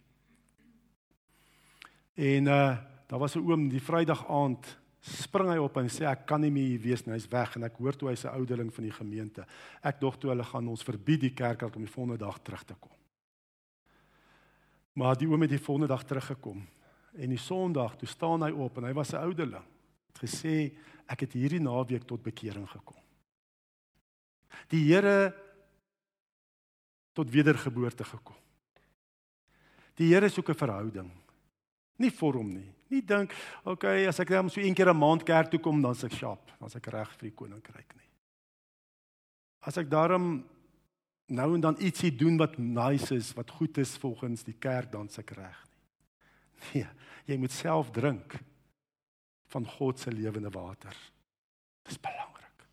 [2.15, 6.25] En uh daar was 'n oom die Vrydag aand spring hy op en sê ek
[6.29, 8.73] kan nie meer hier wees nie, hy's weg en ek hoor toe hy's 'n ouderling
[8.73, 9.47] van die gemeente.
[9.83, 12.75] Ek dog toe hulle gaan ons verbied die kerk om die volgende dag terug te
[12.75, 12.93] kom.
[14.95, 16.67] Maar die oom het die volgende dag teruggekom
[17.15, 19.65] en die Sondag toe staan hy op en hy was 'n ouderling.
[20.13, 20.73] Het gesê
[21.07, 22.97] ek het hierdie naweek tot bekering gekom.
[24.69, 25.35] Die Here
[27.13, 28.37] tot wedergeboorte gekom.
[29.95, 31.11] Die Here soek 'n verhouding.
[31.97, 32.73] Nie vorm nie.
[32.95, 33.35] Nie dink,
[33.67, 36.15] okay, as ek net so een keer 'n maand kerk toe kom, dan se ek
[36.15, 38.11] sharp, dan se ek reg vir die koninkryk nie.
[39.67, 40.45] As ek daarom
[41.27, 45.09] nou en dan ietsie doen wat nice is, wat goed is volgens die kerk, dan
[45.09, 45.83] se ek reg nie.
[46.75, 46.89] Nee,
[47.27, 48.39] jy moet self drink
[49.53, 50.95] van God se lewende water.
[51.85, 52.65] Dis belangrik.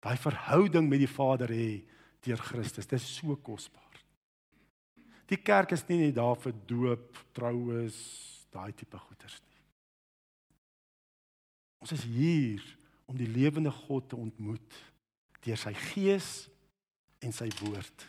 [0.00, 1.84] Daai verhouding met die Vader hê
[2.24, 4.00] deur Christus, dis so kosbaar.
[5.28, 9.58] Die kerk is nie net daar vir doop, troues, daai tipe goeders nie.
[11.80, 12.64] Ons is hier
[13.08, 14.80] om die lewende God te ontmoet
[15.44, 16.48] deur sy gees
[17.24, 18.06] en sy woord.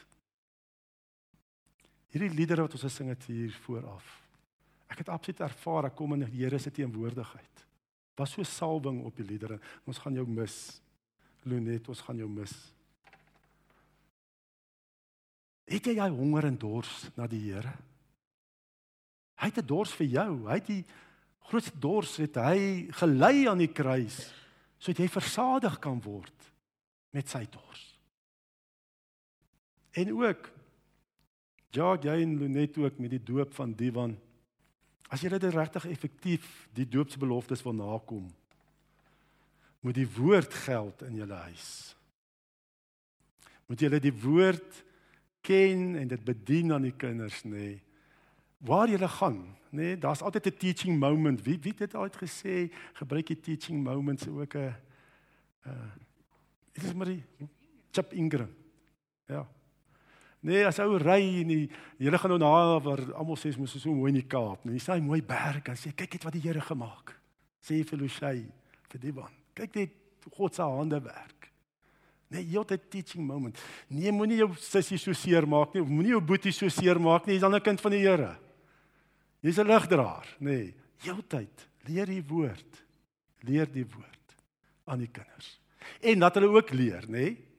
[2.11, 4.17] Hierdie liedere wat ons gesing het hier vooraf.
[4.91, 7.51] Ek het absoluut ervaar ek kom in die Here se teenwoordigheid
[8.21, 9.57] was so salwing op die liedere.
[9.89, 10.57] Ons gaan jou mis.
[11.49, 12.53] Lunet, ons gaan jou mis.
[15.71, 17.73] Het jy daai honger en dors na die Here?
[19.41, 20.47] Hy het 'n dors vir jou.
[20.47, 20.85] Hy het die
[21.49, 24.33] grootste dors het hy gelei aan die kruis
[24.77, 26.33] sodat jy versadig kan word
[27.11, 27.99] met sy dors.
[29.91, 30.51] En ook
[31.71, 34.17] ja, jy en Lunet ook met die doop van Diwan
[35.11, 38.29] As jy dit regtig effektief die doopsbeloftes wil nakom,
[39.83, 41.67] moet die woord geld in julle huis.
[43.67, 44.77] Moet julle die woord
[45.43, 47.51] ken en dit bedien aan die kinders, nê?
[47.51, 47.79] Nee.
[48.61, 51.41] Waar jy gaan, nê, nee, daar's altyd 'n teaching moment.
[51.41, 52.71] Wie wie het dit ooit gesê?
[52.93, 54.75] Gebruik die teaching moments ook 'n
[55.65, 55.91] uh
[56.71, 57.23] Dit is maar die
[57.91, 58.49] chip ingram.
[59.27, 59.47] Ja.
[60.41, 61.65] Nee, as ou ry en die
[61.99, 64.63] hele gaan nou na waar almal sê mos so mooi in die Kaap.
[64.65, 67.13] Nee, jy sien mooi berg en sê kyk net wat die Here gemaak.
[67.61, 68.47] Sê vir Lucy
[68.89, 69.35] vir die man.
[69.53, 69.91] Kyk net
[70.31, 71.51] God se hande werk.
[72.31, 73.59] Nee, jy het 'n teaching moment.
[73.89, 75.83] Nee, moenie jou sussie so seer maak nie.
[75.83, 77.35] Moenie jou boetie so seer maak nie.
[77.35, 78.37] Jy's dan 'n kind van die Here.
[79.41, 80.45] Jy's 'n ligdraer, nê.
[80.45, 82.83] Nee, heeltyd leer die woord.
[83.41, 84.35] Leer die woord
[84.85, 85.59] aan die kinders.
[85.99, 87.09] En dat hulle ook leer, nê.
[87.09, 87.51] Nee,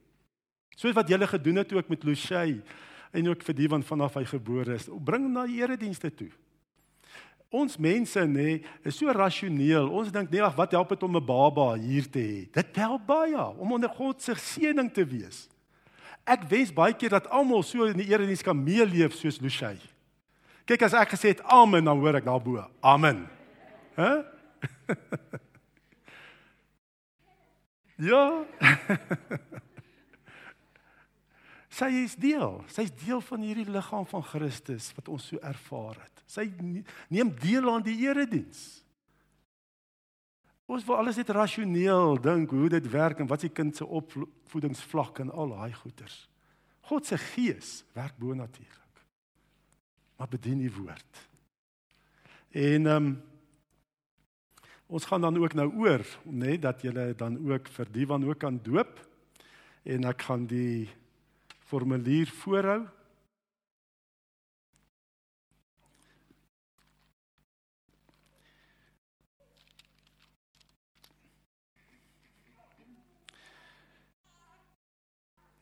[0.75, 2.61] Soos wat julle gedoen het ook met Lucy
[3.13, 4.89] en ook vir die van vanaf hy gebore is.
[4.89, 6.31] Bring hom na die eredienste toe.
[7.53, 9.85] Ons mense nê is so rasioneel.
[9.93, 12.51] Ons dink nee, ag wat help dit om 'n baba hier te hê?
[12.51, 15.47] Dit help baie om onder God se seëning te wees.
[16.25, 19.77] Ek wens baie keer dat almal so in die erediens kan meeleef soos Lucy.
[20.69, 22.61] Kyk as ek gesê het amen dan hoor ek daarbo.
[22.79, 23.25] Amen.
[23.97, 24.11] Hæ?
[24.11, 24.23] Huh?
[28.09, 28.23] ja.
[31.73, 32.61] Sy is deel.
[32.69, 36.23] Sy's deel van hierdie liggaam van Christus wat ons so ervaar het.
[36.29, 36.45] Sy
[37.09, 38.83] neem deel aan die erediens.
[40.69, 45.19] Ons wil alles net rasioneel dink hoe dit werk en wat se kind se opvoedingsvlak
[45.25, 46.23] en al daai goeters.
[46.87, 48.82] God se gees werk bo natuurlik.
[50.23, 51.27] Maar bedien die woord.
[52.55, 53.23] En ehm um,
[54.87, 58.23] ons gaan dan ook nou oor, nê, nee, dat jy dan ook vir die van
[58.23, 59.01] ook kan doop.
[59.83, 60.87] En ek gaan die
[61.59, 62.85] formulier voorhou.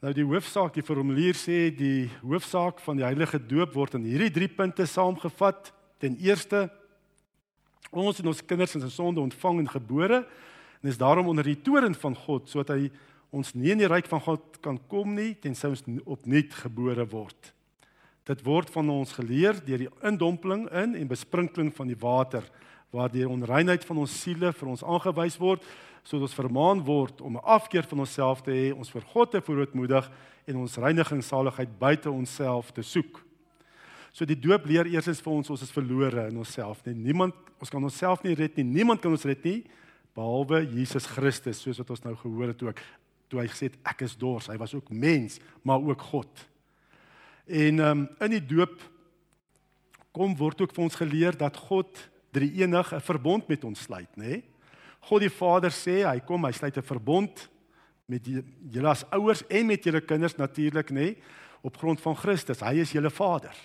[0.01, 4.31] Nou die hoofsaak, die formulier sê die hoofsaak van die heilige doop word in hierdie
[4.33, 5.69] drie punte saamgevat.
[6.01, 6.63] Ten eerste
[7.93, 11.59] ons en ons kinders is in sonde ontvang en gebore en is daarom onder die
[11.61, 12.89] toren van God sodat hy
[13.29, 17.53] ons nie in die ryk van God kan kom nie tensy ons opnuut gebore word.
[18.25, 22.49] Dit word van ons geleer deur die indompeling in en besprinkeling van die water
[22.89, 25.61] waardeur onreinheid van ons siele vir ons aangewys word
[26.03, 29.41] sodat ons vermaan word om 'n afkeer van onsself te hê, ons vir God te
[29.41, 30.11] verootmoedig
[30.47, 33.21] en ons reiniging saligheid buite onsself te soek.
[34.11, 36.83] So die doop leer eersens vir ons ons is verlore in onsself.
[36.85, 38.63] Nee, niemand ons kan onsself nie red nie.
[38.63, 39.63] Niemand kan ons red nie
[40.13, 42.81] behalwe Jesus Christus, soos wat ons nou gehoor het ook
[43.31, 44.49] toe hy gesê het ek is dors.
[44.51, 46.47] Hy was ook mens, maar ook God.
[47.47, 48.75] En um, in die doop
[50.11, 54.11] kom word ook vir ons geleer dat God drie enig 'n verbond met ons sluit,
[54.17, 54.27] nê?
[54.27, 54.43] Nee?
[55.09, 57.49] God die Vader sê hy kom, hy sluit 'n verbond
[58.05, 61.17] met julle as ouers en met julle kinders natuurlik, nê, nee?
[61.61, 62.61] op grond van Christus.
[62.65, 63.55] Hy is julle Vader.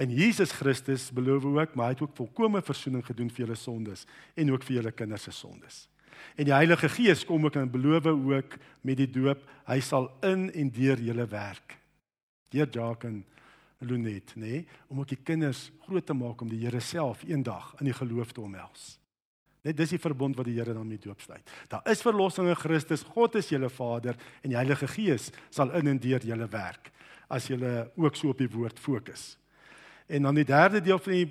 [0.00, 4.06] En Jesus Christus beloof ook, maar hy het ook volkomme verzoening gedoen vir julle sondes
[4.34, 5.88] en ook vir julle kinders se sondes.
[6.36, 10.48] En die Heilige Gees kom ook en beloof ook met die doop, hy sal in
[10.52, 11.76] en deur julle werk.
[12.52, 13.24] Deur Jacques en
[13.80, 17.74] Lunet, nê, nee, om ook die kinders groot te maak om die Here self eendag
[17.80, 18.99] in die geloof te omhels.
[19.62, 21.44] Net dis die verbond wat die Here dan met doop sluit.
[21.68, 23.02] Daar is verlossing in Christus.
[23.02, 26.92] God is julle Vader en die Heilige Gees sal in en deur julle werk
[27.30, 29.36] as julle ook so op die woord fokus.
[30.10, 31.28] En dan die derde deel van die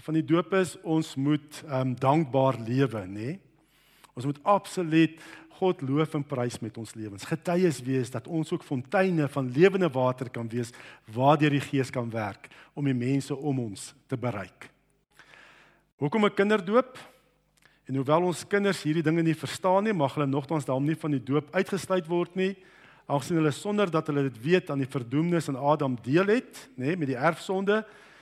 [0.00, 3.34] van die doop is ons moet um, dankbaar lewe, nê?
[3.34, 3.38] Nee?
[4.16, 5.18] Ons moet absoluut
[5.60, 7.26] God loof en prys met ons lewens.
[7.28, 10.72] Getuies wees dat ons ook fonteine van lewende water kan wees
[11.12, 14.70] waardeur die Gees kan werk om die mense om ons te bereik.
[16.00, 16.96] Hoekom 'n kinderdoop?
[17.90, 21.10] En hoewel ons kinders hierdie dinge nie verstaan nie, mag hulle nogtans daarom nie van
[21.10, 22.52] die doop uitgesluit word nie,
[23.10, 26.94] aangesien hulle sonder dat hulle dit weet aan die verdoemnis in Adam deel het, nê,
[26.94, 27.80] met die erfsonde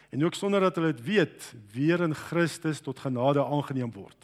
[0.09, 4.17] en ook sonder dat hulle dit weet, weer in Christus tot genade aangeneem word.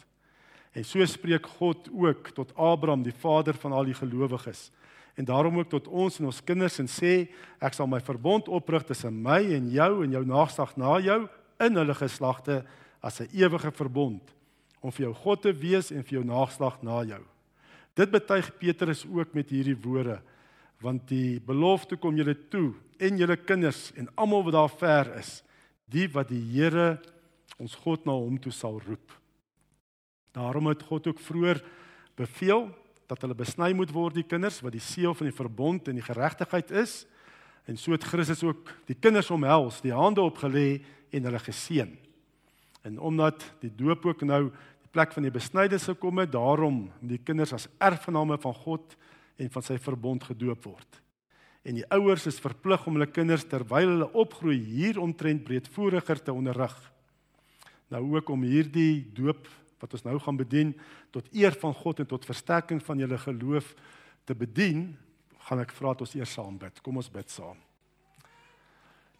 [0.73, 4.71] En so spreek God ook tot Abraham, die vader van al die gelowiges.
[5.13, 7.27] En daarom ook tot ons en ons kinders en sê,
[7.61, 11.19] ek sal my verbond oprig tussen my en jou en jou nageslag na jou
[11.61, 12.63] in hulle geslagte
[13.05, 14.33] as 'n ewige verbond
[14.85, 17.21] om vir jou God te wees en vir jou nageslag na jou.
[17.97, 20.19] Dit betuig Petrus ook met hierdie woorde
[20.83, 25.39] want die belofte kom julle toe en julle kinders en almal wat daar ver is
[25.89, 26.97] die wat die Here
[27.61, 29.13] ons God na hom toe sal roep.
[30.35, 31.61] Daarom het God ook vroeër
[32.19, 32.67] beveel
[33.07, 36.05] dat hulle besny moet word die kinders wat die seël van die verbond en die
[36.05, 37.03] geregtigheid is
[37.65, 40.83] en so het Christus ook die kinders omhels, die hande opgelê
[41.15, 41.95] en hulle geseën.
[42.85, 44.51] En omdat die doop ook nou
[44.95, 48.95] plek van die besnydings gekom het, daarom die kinders as erfgename van God
[49.41, 51.01] en van sy verbond gedoop word.
[51.65, 56.33] En die ouers is verplig om hulle kinders terwyl hulle opgroei hier omtrent breedvoeriger te
[56.33, 56.75] onderrig.
[57.91, 59.49] Nou ook om hierdie doop
[59.81, 60.73] wat ons nou gaan bedien
[61.13, 63.73] tot eer van God en tot versterking van julle geloof
[64.25, 64.93] te bedien,
[65.49, 66.79] gaan ek vra dat ons eers saam bid.
[66.85, 67.57] Kom ons bid saam.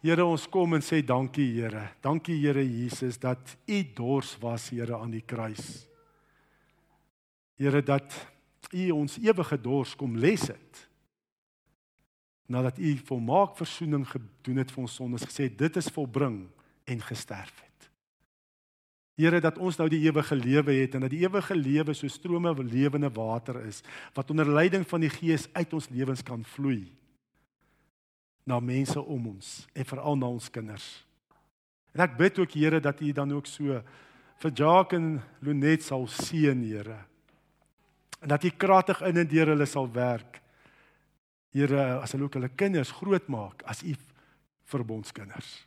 [0.06, 1.82] Here ons kom en sê dankie Here.
[2.04, 5.88] Dankie Here Jesus dat U dors was Here aan die kruis.
[7.58, 8.14] Here dat
[8.70, 10.82] U ons ewige dors kom les het.
[12.46, 16.44] Nadat U volmaak verzoening gedoen het vir ons sondes, gesê dit is volbring
[16.86, 17.88] en gesterf het.
[19.18, 22.52] Here dat ons nou die ewige lewe het en dat die ewige lewe so strome
[22.54, 23.82] van lewende water is
[24.14, 26.84] wat onder leiding van die Gees uit ons lewens kan vloei
[28.46, 30.86] na mense om ons en veral na ons kinders.
[31.96, 33.80] En ek bid ook Here dat U dan ook so
[34.42, 36.98] vir Jacques en Lunet sal seën, Here.
[38.20, 40.42] En dat U kragtig in en deur hulle sal werk.
[41.56, 43.96] Here, as hulle ook hulle kinders grootmaak as U
[44.70, 45.66] verbondskinders.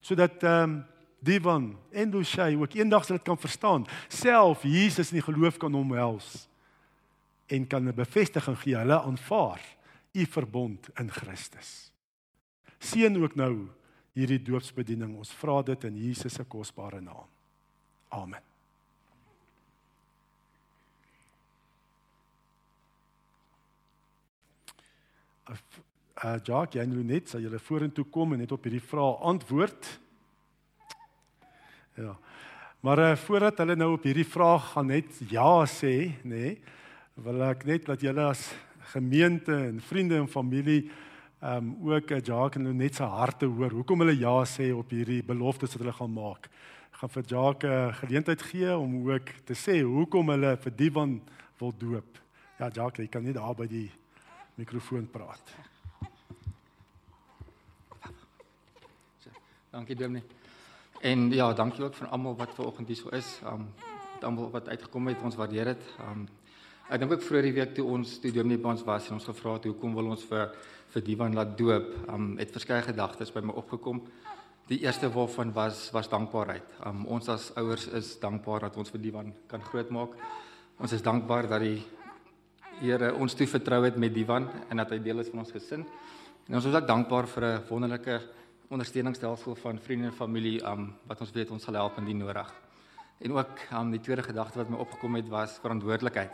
[0.00, 0.84] Sodat ehm um,
[1.26, 5.74] Divan en Lucia ook eendag sal dit kan verstaan, self Jesus in die geloof kan
[5.74, 6.46] omhels
[7.48, 9.62] en kan 'n bevestiging gee hulle aanvaar
[10.16, 11.92] u verbond in Christus.
[12.78, 13.68] Seën ook nou
[14.16, 15.16] hierdie doopsbediening.
[15.20, 17.28] Ons vra dit in Jesus se kosbare naam.
[18.16, 18.44] Amen.
[25.46, 25.56] Uh,
[26.24, 29.90] uh Jacques, jy nou net sal julle vorentoe kom en net op hierdie vrae antwoord.
[31.96, 32.16] Ja.
[32.80, 35.92] Maar uh, voordat hulle nou op hierdie vraag gaan net ja sê,
[36.24, 36.56] nê, nee,
[37.24, 38.48] wil ek net dat julle as
[38.92, 40.90] gemeente en vriende en familie
[41.42, 43.70] um, ook uh, Jacques en net sy harte hoor.
[43.70, 46.50] Hoekom hulle ja sê op hierdie beloftes wat hulle gaan maak.
[46.92, 50.76] Ek gaan vir Jacques 'n uh, geleentheid gee om ook te sê hoekom hulle vir
[50.76, 51.20] die van
[51.58, 52.18] wil doop.
[52.58, 53.90] Ja Jacques, jy kan nie daar by die
[54.56, 55.56] mikrofoon praat.
[59.70, 60.24] Dankie Dominee.
[61.00, 63.40] En ja, dankie ook vir almal wat ver oggend hier so is.
[63.44, 63.66] Um,
[64.22, 65.82] almal wat uitgekom het, ons waardeer dit.
[66.00, 66.24] Um,
[66.86, 69.56] Ek dink ook vroeër die week toe ons toe Dominee Bans was en ons gevra
[69.56, 70.52] het hoekom wil ons vir
[70.92, 74.04] vir Divan laat doop, um, het verskeie gedagtes by my opgekom.
[74.70, 76.76] Die eerste waarvan was was dankbaarheid.
[76.86, 80.14] Um, ons as ouers is dankbaar dat ons vir Divan kan grootmaak.
[80.78, 81.82] Ons is dankbaar dat die
[82.76, 85.82] Here ons toe vertrou het met Divan en dat hy deel is van ons gesin.
[86.46, 88.20] En ons is ook dankbaar vir 'n wonderlike
[88.70, 92.54] ondersteuningsstelsel van vriende en familie um, wat ons weet ons sal help indien nodig.
[93.18, 96.30] En ook um, die tweede gedagte wat my opgekom het was verantwoordelikheid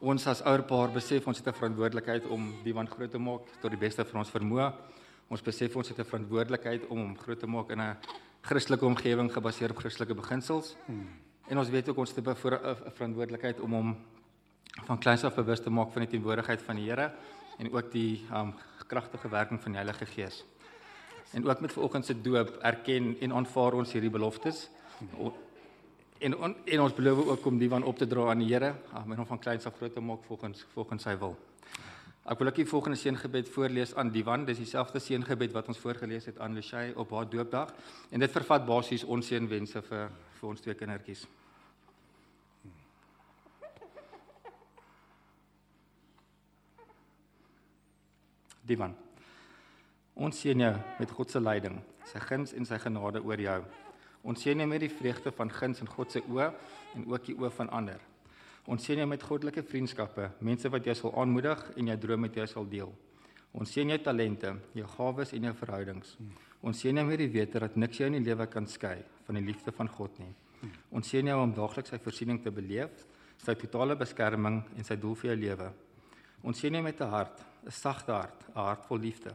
[0.00, 3.70] Ons as ouerpaar besef ons het 'n verantwoordelikheid om die wan groot te maak tot
[3.70, 4.72] die beste van ons vermoë.
[5.28, 7.96] Ons besef ons het 'n verantwoordelikheid om hom groot te maak in 'n
[8.40, 10.76] Christelike omgewing gebaseer op Christelike beginsels.
[10.86, 11.06] Hmm.
[11.48, 12.34] En ons weet ook ons het 'n
[12.96, 13.96] verantwoordelikheid om hom
[14.86, 17.12] van kleins af bewus te maak van die teenwoordigheid van die Here
[17.58, 18.54] en ook die um
[18.86, 20.44] kragtige werking van die Heilige Gees.
[21.32, 24.70] En ook met vanoggend se doop erken en aanvaar ons hierdie beloftes.
[26.20, 28.74] En on, en ons beloof ook om die van op te dra aan die Here,
[28.92, 31.32] om hom van kleins af groot te maak volgens volgens sy wil.
[32.28, 34.44] Ek wil ook die volgende seëngebed voorlees aan Diwan.
[34.44, 37.72] Dis dieselfde seëngebed wat ons voorgelees het aan Lishay op haar doopdag.
[38.12, 40.10] En dit vervat basies ons seënwense vir
[40.40, 41.24] vir ons twee kindertjies.
[48.64, 48.94] Divan.
[50.14, 51.80] Ons seën jou met God se leiding,
[52.12, 53.62] sy guns en sy genade oor jou.
[54.22, 56.50] Ons seën jou met die vreugde van guns in God se oë
[56.98, 58.00] en ook die oë van ander.
[58.68, 62.36] Ons seën jou met goddelike vriendskappe, mense wat jou sal aanmoedig en jou drome met
[62.36, 62.92] jou sal deel.
[63.56, 66.16] Ons seën jou talente, jou gawes en jou verhoudings.
[66.62, 69.38] Ons seën jou met die wete dat niks jou in die lewe kan skei van
[69.40, 70.30] die liefde van God nie.
[70.92, 73.06] Ons seën jou om daagliks sy voorsiening te beleef,
[73.40, 75.70] sy totale beskerming en sy doel vir jou lewe.
[76.44, 79.34] Ons seën jou met 'n hart 'n sagte hart, 'n hart vol liefde.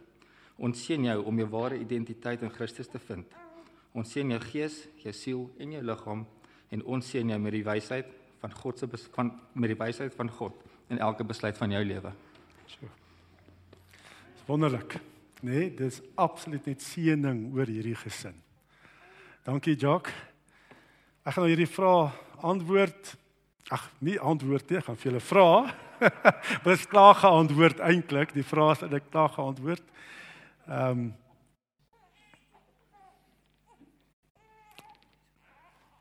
[0.58, 3.26] Ons seën jou om jou ware identiteit in Christus te vind.
[3.96, 6.26] Ons seën jou gees, jou siel en jou liggaam
[6.76, 10.30] en ons seën jou met die wysheid van God se van met die wysheid van
[10.30, 12.12] God in elke besluit van jou lewe.
[12.68, 12.90] So.
[14.36, 14.98] Dis wonderlik.
[15.46, 18.36] Nee, dis absoluut net seëning oor hierdie gesin.
[19.46, 20.12] Dankie Jock.
[21.26, 22.10] Ek gaan nou hierdie vrae
[22.46, 23.16] antwoord.
[23.74, 25.48] Ag, nie antwoord nie, ek gaan vir julle vra.
[26.66, 28.36] Dis klaar geantwoord eintlik.
[28.36, 29.86] Die vrae is ek klaar geantwoord.
[30.68, 31.14] Ehm um,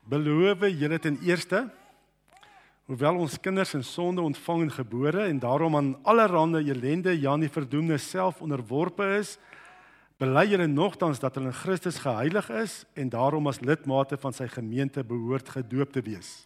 [0.05, 1.65] Beloof julle ten eerste
[2.85, 7.49] hoewel ons kinders in sonde ontvang en gebore en daarom aan allerlei ellende ja nie
[7.49, 9.39] verdoemde self onderworpe is,
[10.21, 14.45] bely julle nogtans dat hulle in Christus geheilig is en daarom as lidmate van sy
[14.47, 16.45] gemeente behoort gedoop te wees.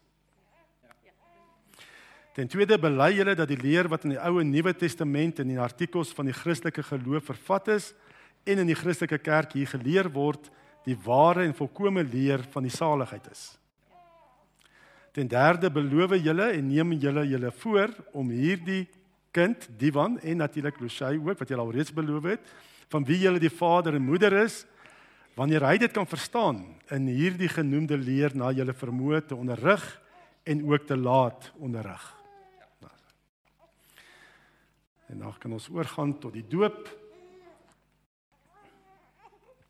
[2.33, 5.51] Ten tweede bely julle dat die leer wat in die Ou en Nuwe Testament in
[5.51, 7.91] die artikels van die Christelike geloof vervat is
[8.47, 10.47] en in die Christelike kerk hier geleer word,
[10.87, 13.43] die ware en volkomme leer van die saligheid is.
[15.11, 18.87] Ten derde beloof julle en neem julle julle voor om hierdie
[19.31, 22.53] kind, Divan en natuurlik Lushay ook wat julle alreeds beloof het,
[22.89, 24.63] van wie julle die vader en moeder is,
[25.37, 29.83] wanneer hy dit kan verstaan in hierdie genoemde leer na julle vermoë te onderrig
[30.49, 32.15] en ook te laat onderrig.
[35.09, 36.89] En dan kan ons oorgaan tot die doop.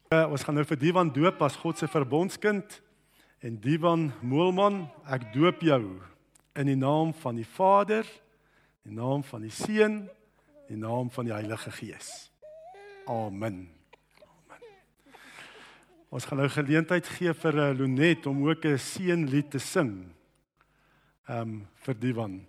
[0.10, 2.80] Uh, ons gaan nou vir Divan doop as God se verbondskind.
[3.46, 5.84] En Divan Moelman, ek doop jou
[6.58, 8.10] in die naam van die Vader,
[8.82, 10.00] in die naam van die Seun,
[10.66, 12.10] in die naam van die Heilige Gees.
[13.06, 13.60] Amen.
[14.50, 14.74] Amen.
[16.10, 20.10] Ons gaan nou geleentheid gee vir uh, Lonet om ook 'n seënlied te sing.
[21.30, 22.42] Ehm um, vir Divan.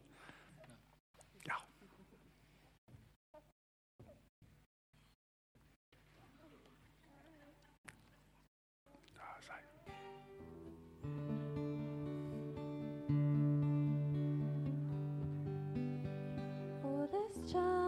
[17.52, 17.79] just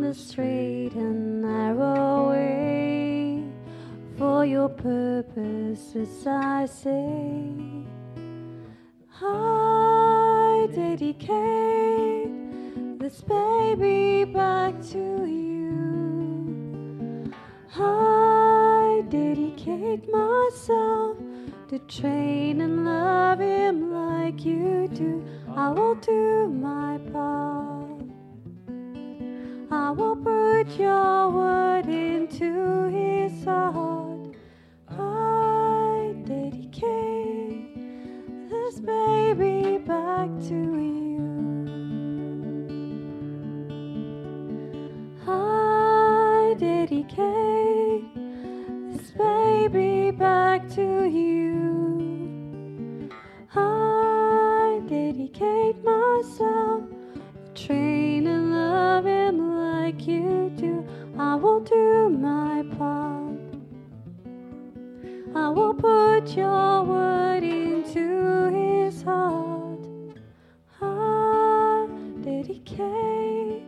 [0.00, 3.44] The straight and narrow way
[4.16, 7.52] for your purposes, I say.
[9.20, 12.30] I dedicate
[12.98, 16.50] this baby back to you.
[17.76, 21.18] I dedicate myself
[21.68, 25.22] to train and love him like you do.
[25.54, 27.59] I will do my part.
[29.82, 34.36] I will put your word into his heart.
[34.90, 37.74] I dedicate
[38.50, 41.22] this baby back to you.
[45.26, 48.04] I dedicate
[48.92, 51.29] this baby back to you.
[60.00, 60.84] Like you do.
[61.18, 63.38] I will do my part.
[65.34, 69.86] I will put your word into his heart.
[70.80, 71.86] I
[72.22, 73.62] dedicate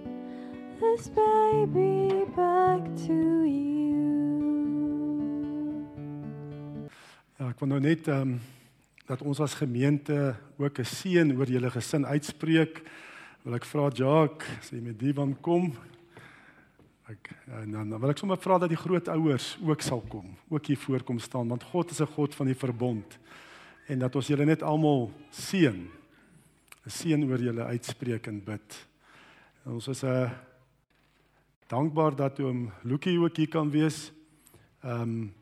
[0.81, 3.71] this baby back to you.
[7.39, 8.41] Ja, ek wil nou net ehm um,
[9.07, 12.83] dat ons as gemeente ook 'n seën oor julle gesin uitspreek.
[13.43, 15.75] Wil ek vra Jacques, as jy met die van kom.
[17.13, 17.29] Ek
[17.61, 20.81] en dan, dan wil ek sommer vra dat die grootouers ook sal kom, ook hier
[20.81, 23.19] voorkom staan want God is 'n God van die verbond.
[23.87, 25.91] En dat ons julle net almal seën.
[26.87, 28.87] 'n Seën oor julle uitspreek en bid.
[29.65, 30.31] En ons is 'n uh,
[31.69, 34.13] dankbaar dat oom Lukie ook hier kan wees.
[34.83, 35.35] Ehm um,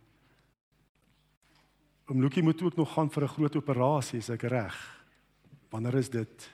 [2.10, 5.04] Oom Lukie moet ook nog gaan vir 'n groot operasie, is ek reg?
[5.70, 6.50] Wanneer is dit?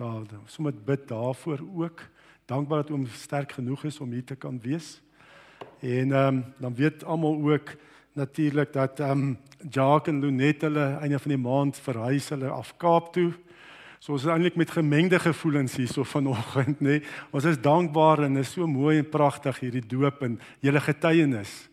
[0.00, 2.00] Daar, sommer bid daarvoor ook.
[2.44, 5.02] Dankbaar dat oom sterk genoeg is om hier te kan wees.
[5.80, 7.74] En ehm um, dan weet almal ook
[8.12, 9.38] natuurlik dat ehm um,
[9.70, 13.32] Jacques en Lunette hulle einde van die maand verhuis hulle af Kaap toe.
[13.98, 16.88] So ons is eintlik met gemengde gevoelens hier so vanoggend, nê.
[16.88, 17.02] Nee.
[17.30, 21.68] Ons is dankbaar en is so mooi en pragtig hierdie doop en julle getuienis.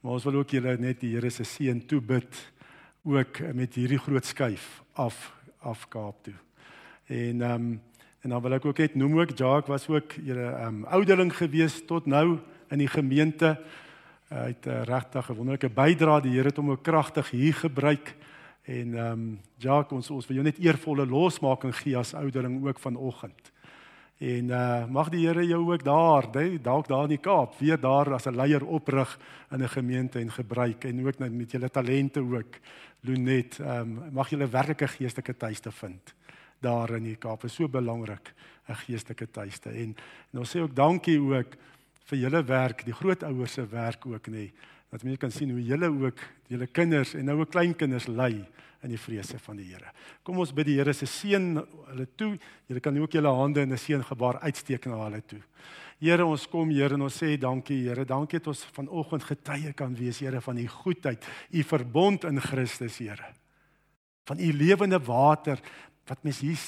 [0.00, 2.52] Maar ons wil ook julle net die Here se seën toebid
[3.04, 6.47] ook met hierdie groot skuif af af Kaap toe.
[7.08, 7.80] En ehm um,
[8.20, 11.30] en dan wil ek ook net noem ook Jacques was ook julle ehm um, ouderling
[11.36, 12.38] gewees tot nou
[12.68, 13.56] in die gemeente.
[14.28, 16.20] Hy het 'n regtig 'n wonderlike bydrae.
[16.20, 18.14] Die Here het hom ook kragtig hier gebruik.
[18.62, 22.78] En ehm um, Jacques ons ons wil jou net eervolle losmaking gee as ouderling ook
[22.78, 23.52] vanoggend.
[24.18, 26.30] En uh mag die Here jou ook daar,
[26.62, 29.18] dalk daar in die Kaap, weer daar as 'n leier oprig
[29.50, 32.58] in 'n gemeente en gebruik en ook met julle talente ook.
[33.00, 36.17] Lunet, ehm um, mag julle werklike geestelike tuiste vind
[36.60, 37.44] daar in die Kaap.
[37.44, 38.34] Is so belangrik
[38.68, 39.70] 'n geestelike tuiste.
[39.70, 39.96] En,
[40.32, 41.56] en ons sê ook dankie ook
[42.08, 44.50] vir julle werk, die grootouers se werk ook nê.
[44.90, 48.46] Dat mense kan sien hoe julle ook julle kinders en nou ook kleinkinders lei
[48.82, 49.90] in die vrese van die Here.
[50.22, 52.36] Kom ons bid die Here se seën hulle toe.
[52.68, 55.42] Julle kan ook julle hande in 'n seëngebaar uitsteek na hulle toe.
[56.00, 58.04] Here, ons kom Here en ons sê dankie Here.
[58.04, 62.98] Dankie dat ons vanoggend getuie kan wees Here van u goedheid, u verbond in Christus
[62.98, 63.34] Here.
[64.24, 65.58] Van u lewende water
[66.08, 66.58] wat mens hier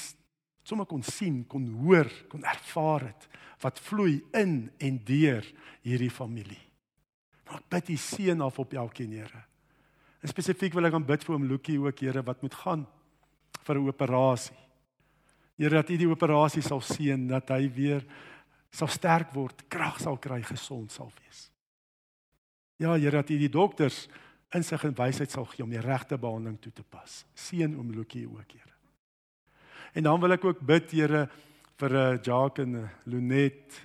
[0.62, 3.28] sommer kon sien, kon hoor, kon ervaar het
[3.60, 5.44] wat vloei in en deur
[5.84, 6.60] hierdie familie.
[7.44, 9.42] Maar ek bid U seën af op elkeen, Here.
[10.20, 12.86] En spesifiek wil ek aan bid vir oom Lukie ook, Here, wat moet gaan
[13.66, 14.56] vir 'n operasie.
[15.58, 18.06] Here, dat U die operasie sal seën, dat hy weer
[18.70, 21.50] sal sterk word, krag sal kry, gesond sal wees.
[22.78, 24.08] Ja, Here, dat U die dokters
[24.54, 27.24] insig en wysheid sal gee om die regte behandeling toe te pas.
[27.34, 28.69] Seën oom Lukie ook, Here.
[29.92, 31.26] En dan wil ek ook bid, Here,
[31.80, 33.78] vir uh, Jacques en uh, Lunet,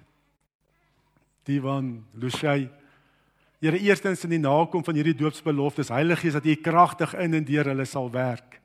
[1.48, 2.58] Divan, Lucia.
[3.62, 7.48] Here, eerstens in die nakom van hierdie doopsbeloftes, Heilige Gees, dat U kragtig in en
[7.48, 8.60] deur hulle sal werk.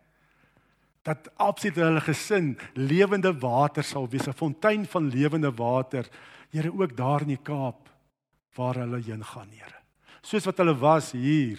[1.06, 6.08] Dat absoluut hulle gesin lewende water sal wees, 'n fontein van lewende water.
[6.50, 7.88] Here, ook daar in die Kaap
[8.54, 9.80] waar hulle heen gaan, Here.
[10.20, 11.58] Soos wat hulle was hier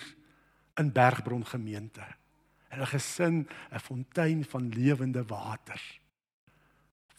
[0.77, 2.20] in Bergbron gemeente
[2.71, 5.81] hulle gesin 'n fontein van lewende water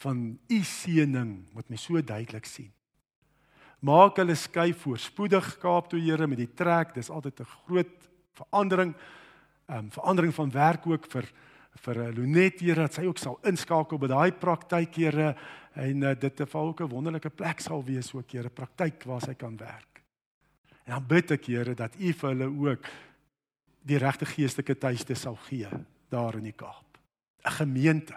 [0.02, 2.72] van u seëning wat my so duidelik sien.
[3.82, 6.94] Maak hulle skei voorspoedig Kaap toe Here met die trek.
[6.94, 8.94] Dis altyd 'n groot verandering.
[9.66, 11.26] Ehm um, verandering van werk ook vir
[11.80, 15.36] vir eh, Lunet Here dat sy ook sal inskakel by daai praktyk Here
[15.74, 19.20] en uh, dit te val ook 'n wonderlike plek sal wees ook Here praktyk waar
[19.20, 20.02] sy kan werk.
[20.84, 22.86] En dan bid ek Here dat U vir hulle ook
[23.82, 25.68] die regte geestelike tuiste sal gee
[26.12, 26.98] daar in die Kaap.
[27.44, 28.14] 'n Gemeente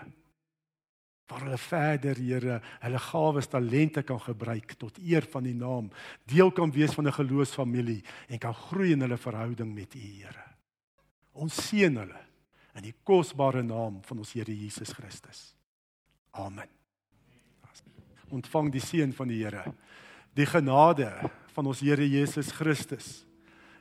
[1.28, 5.90] waar hulle verder Here hulle gawes talente kan gebruik tot eer van die naam
[6.26, 10.46] deel kan wees van 'n geloofsfamilie en kan groei in hulle verhouding met U Here.
[11.34, 12.22] Ons seën hulle
[12.76, 15.56] in die kosbare naam van ons Here Jesus Christus.
[16.32, 16.70] Amen.
[18.30, 19.74] Ontvang die seën van die Here.
[20.34, 23.25] Die genade van ons Here Jesus Christus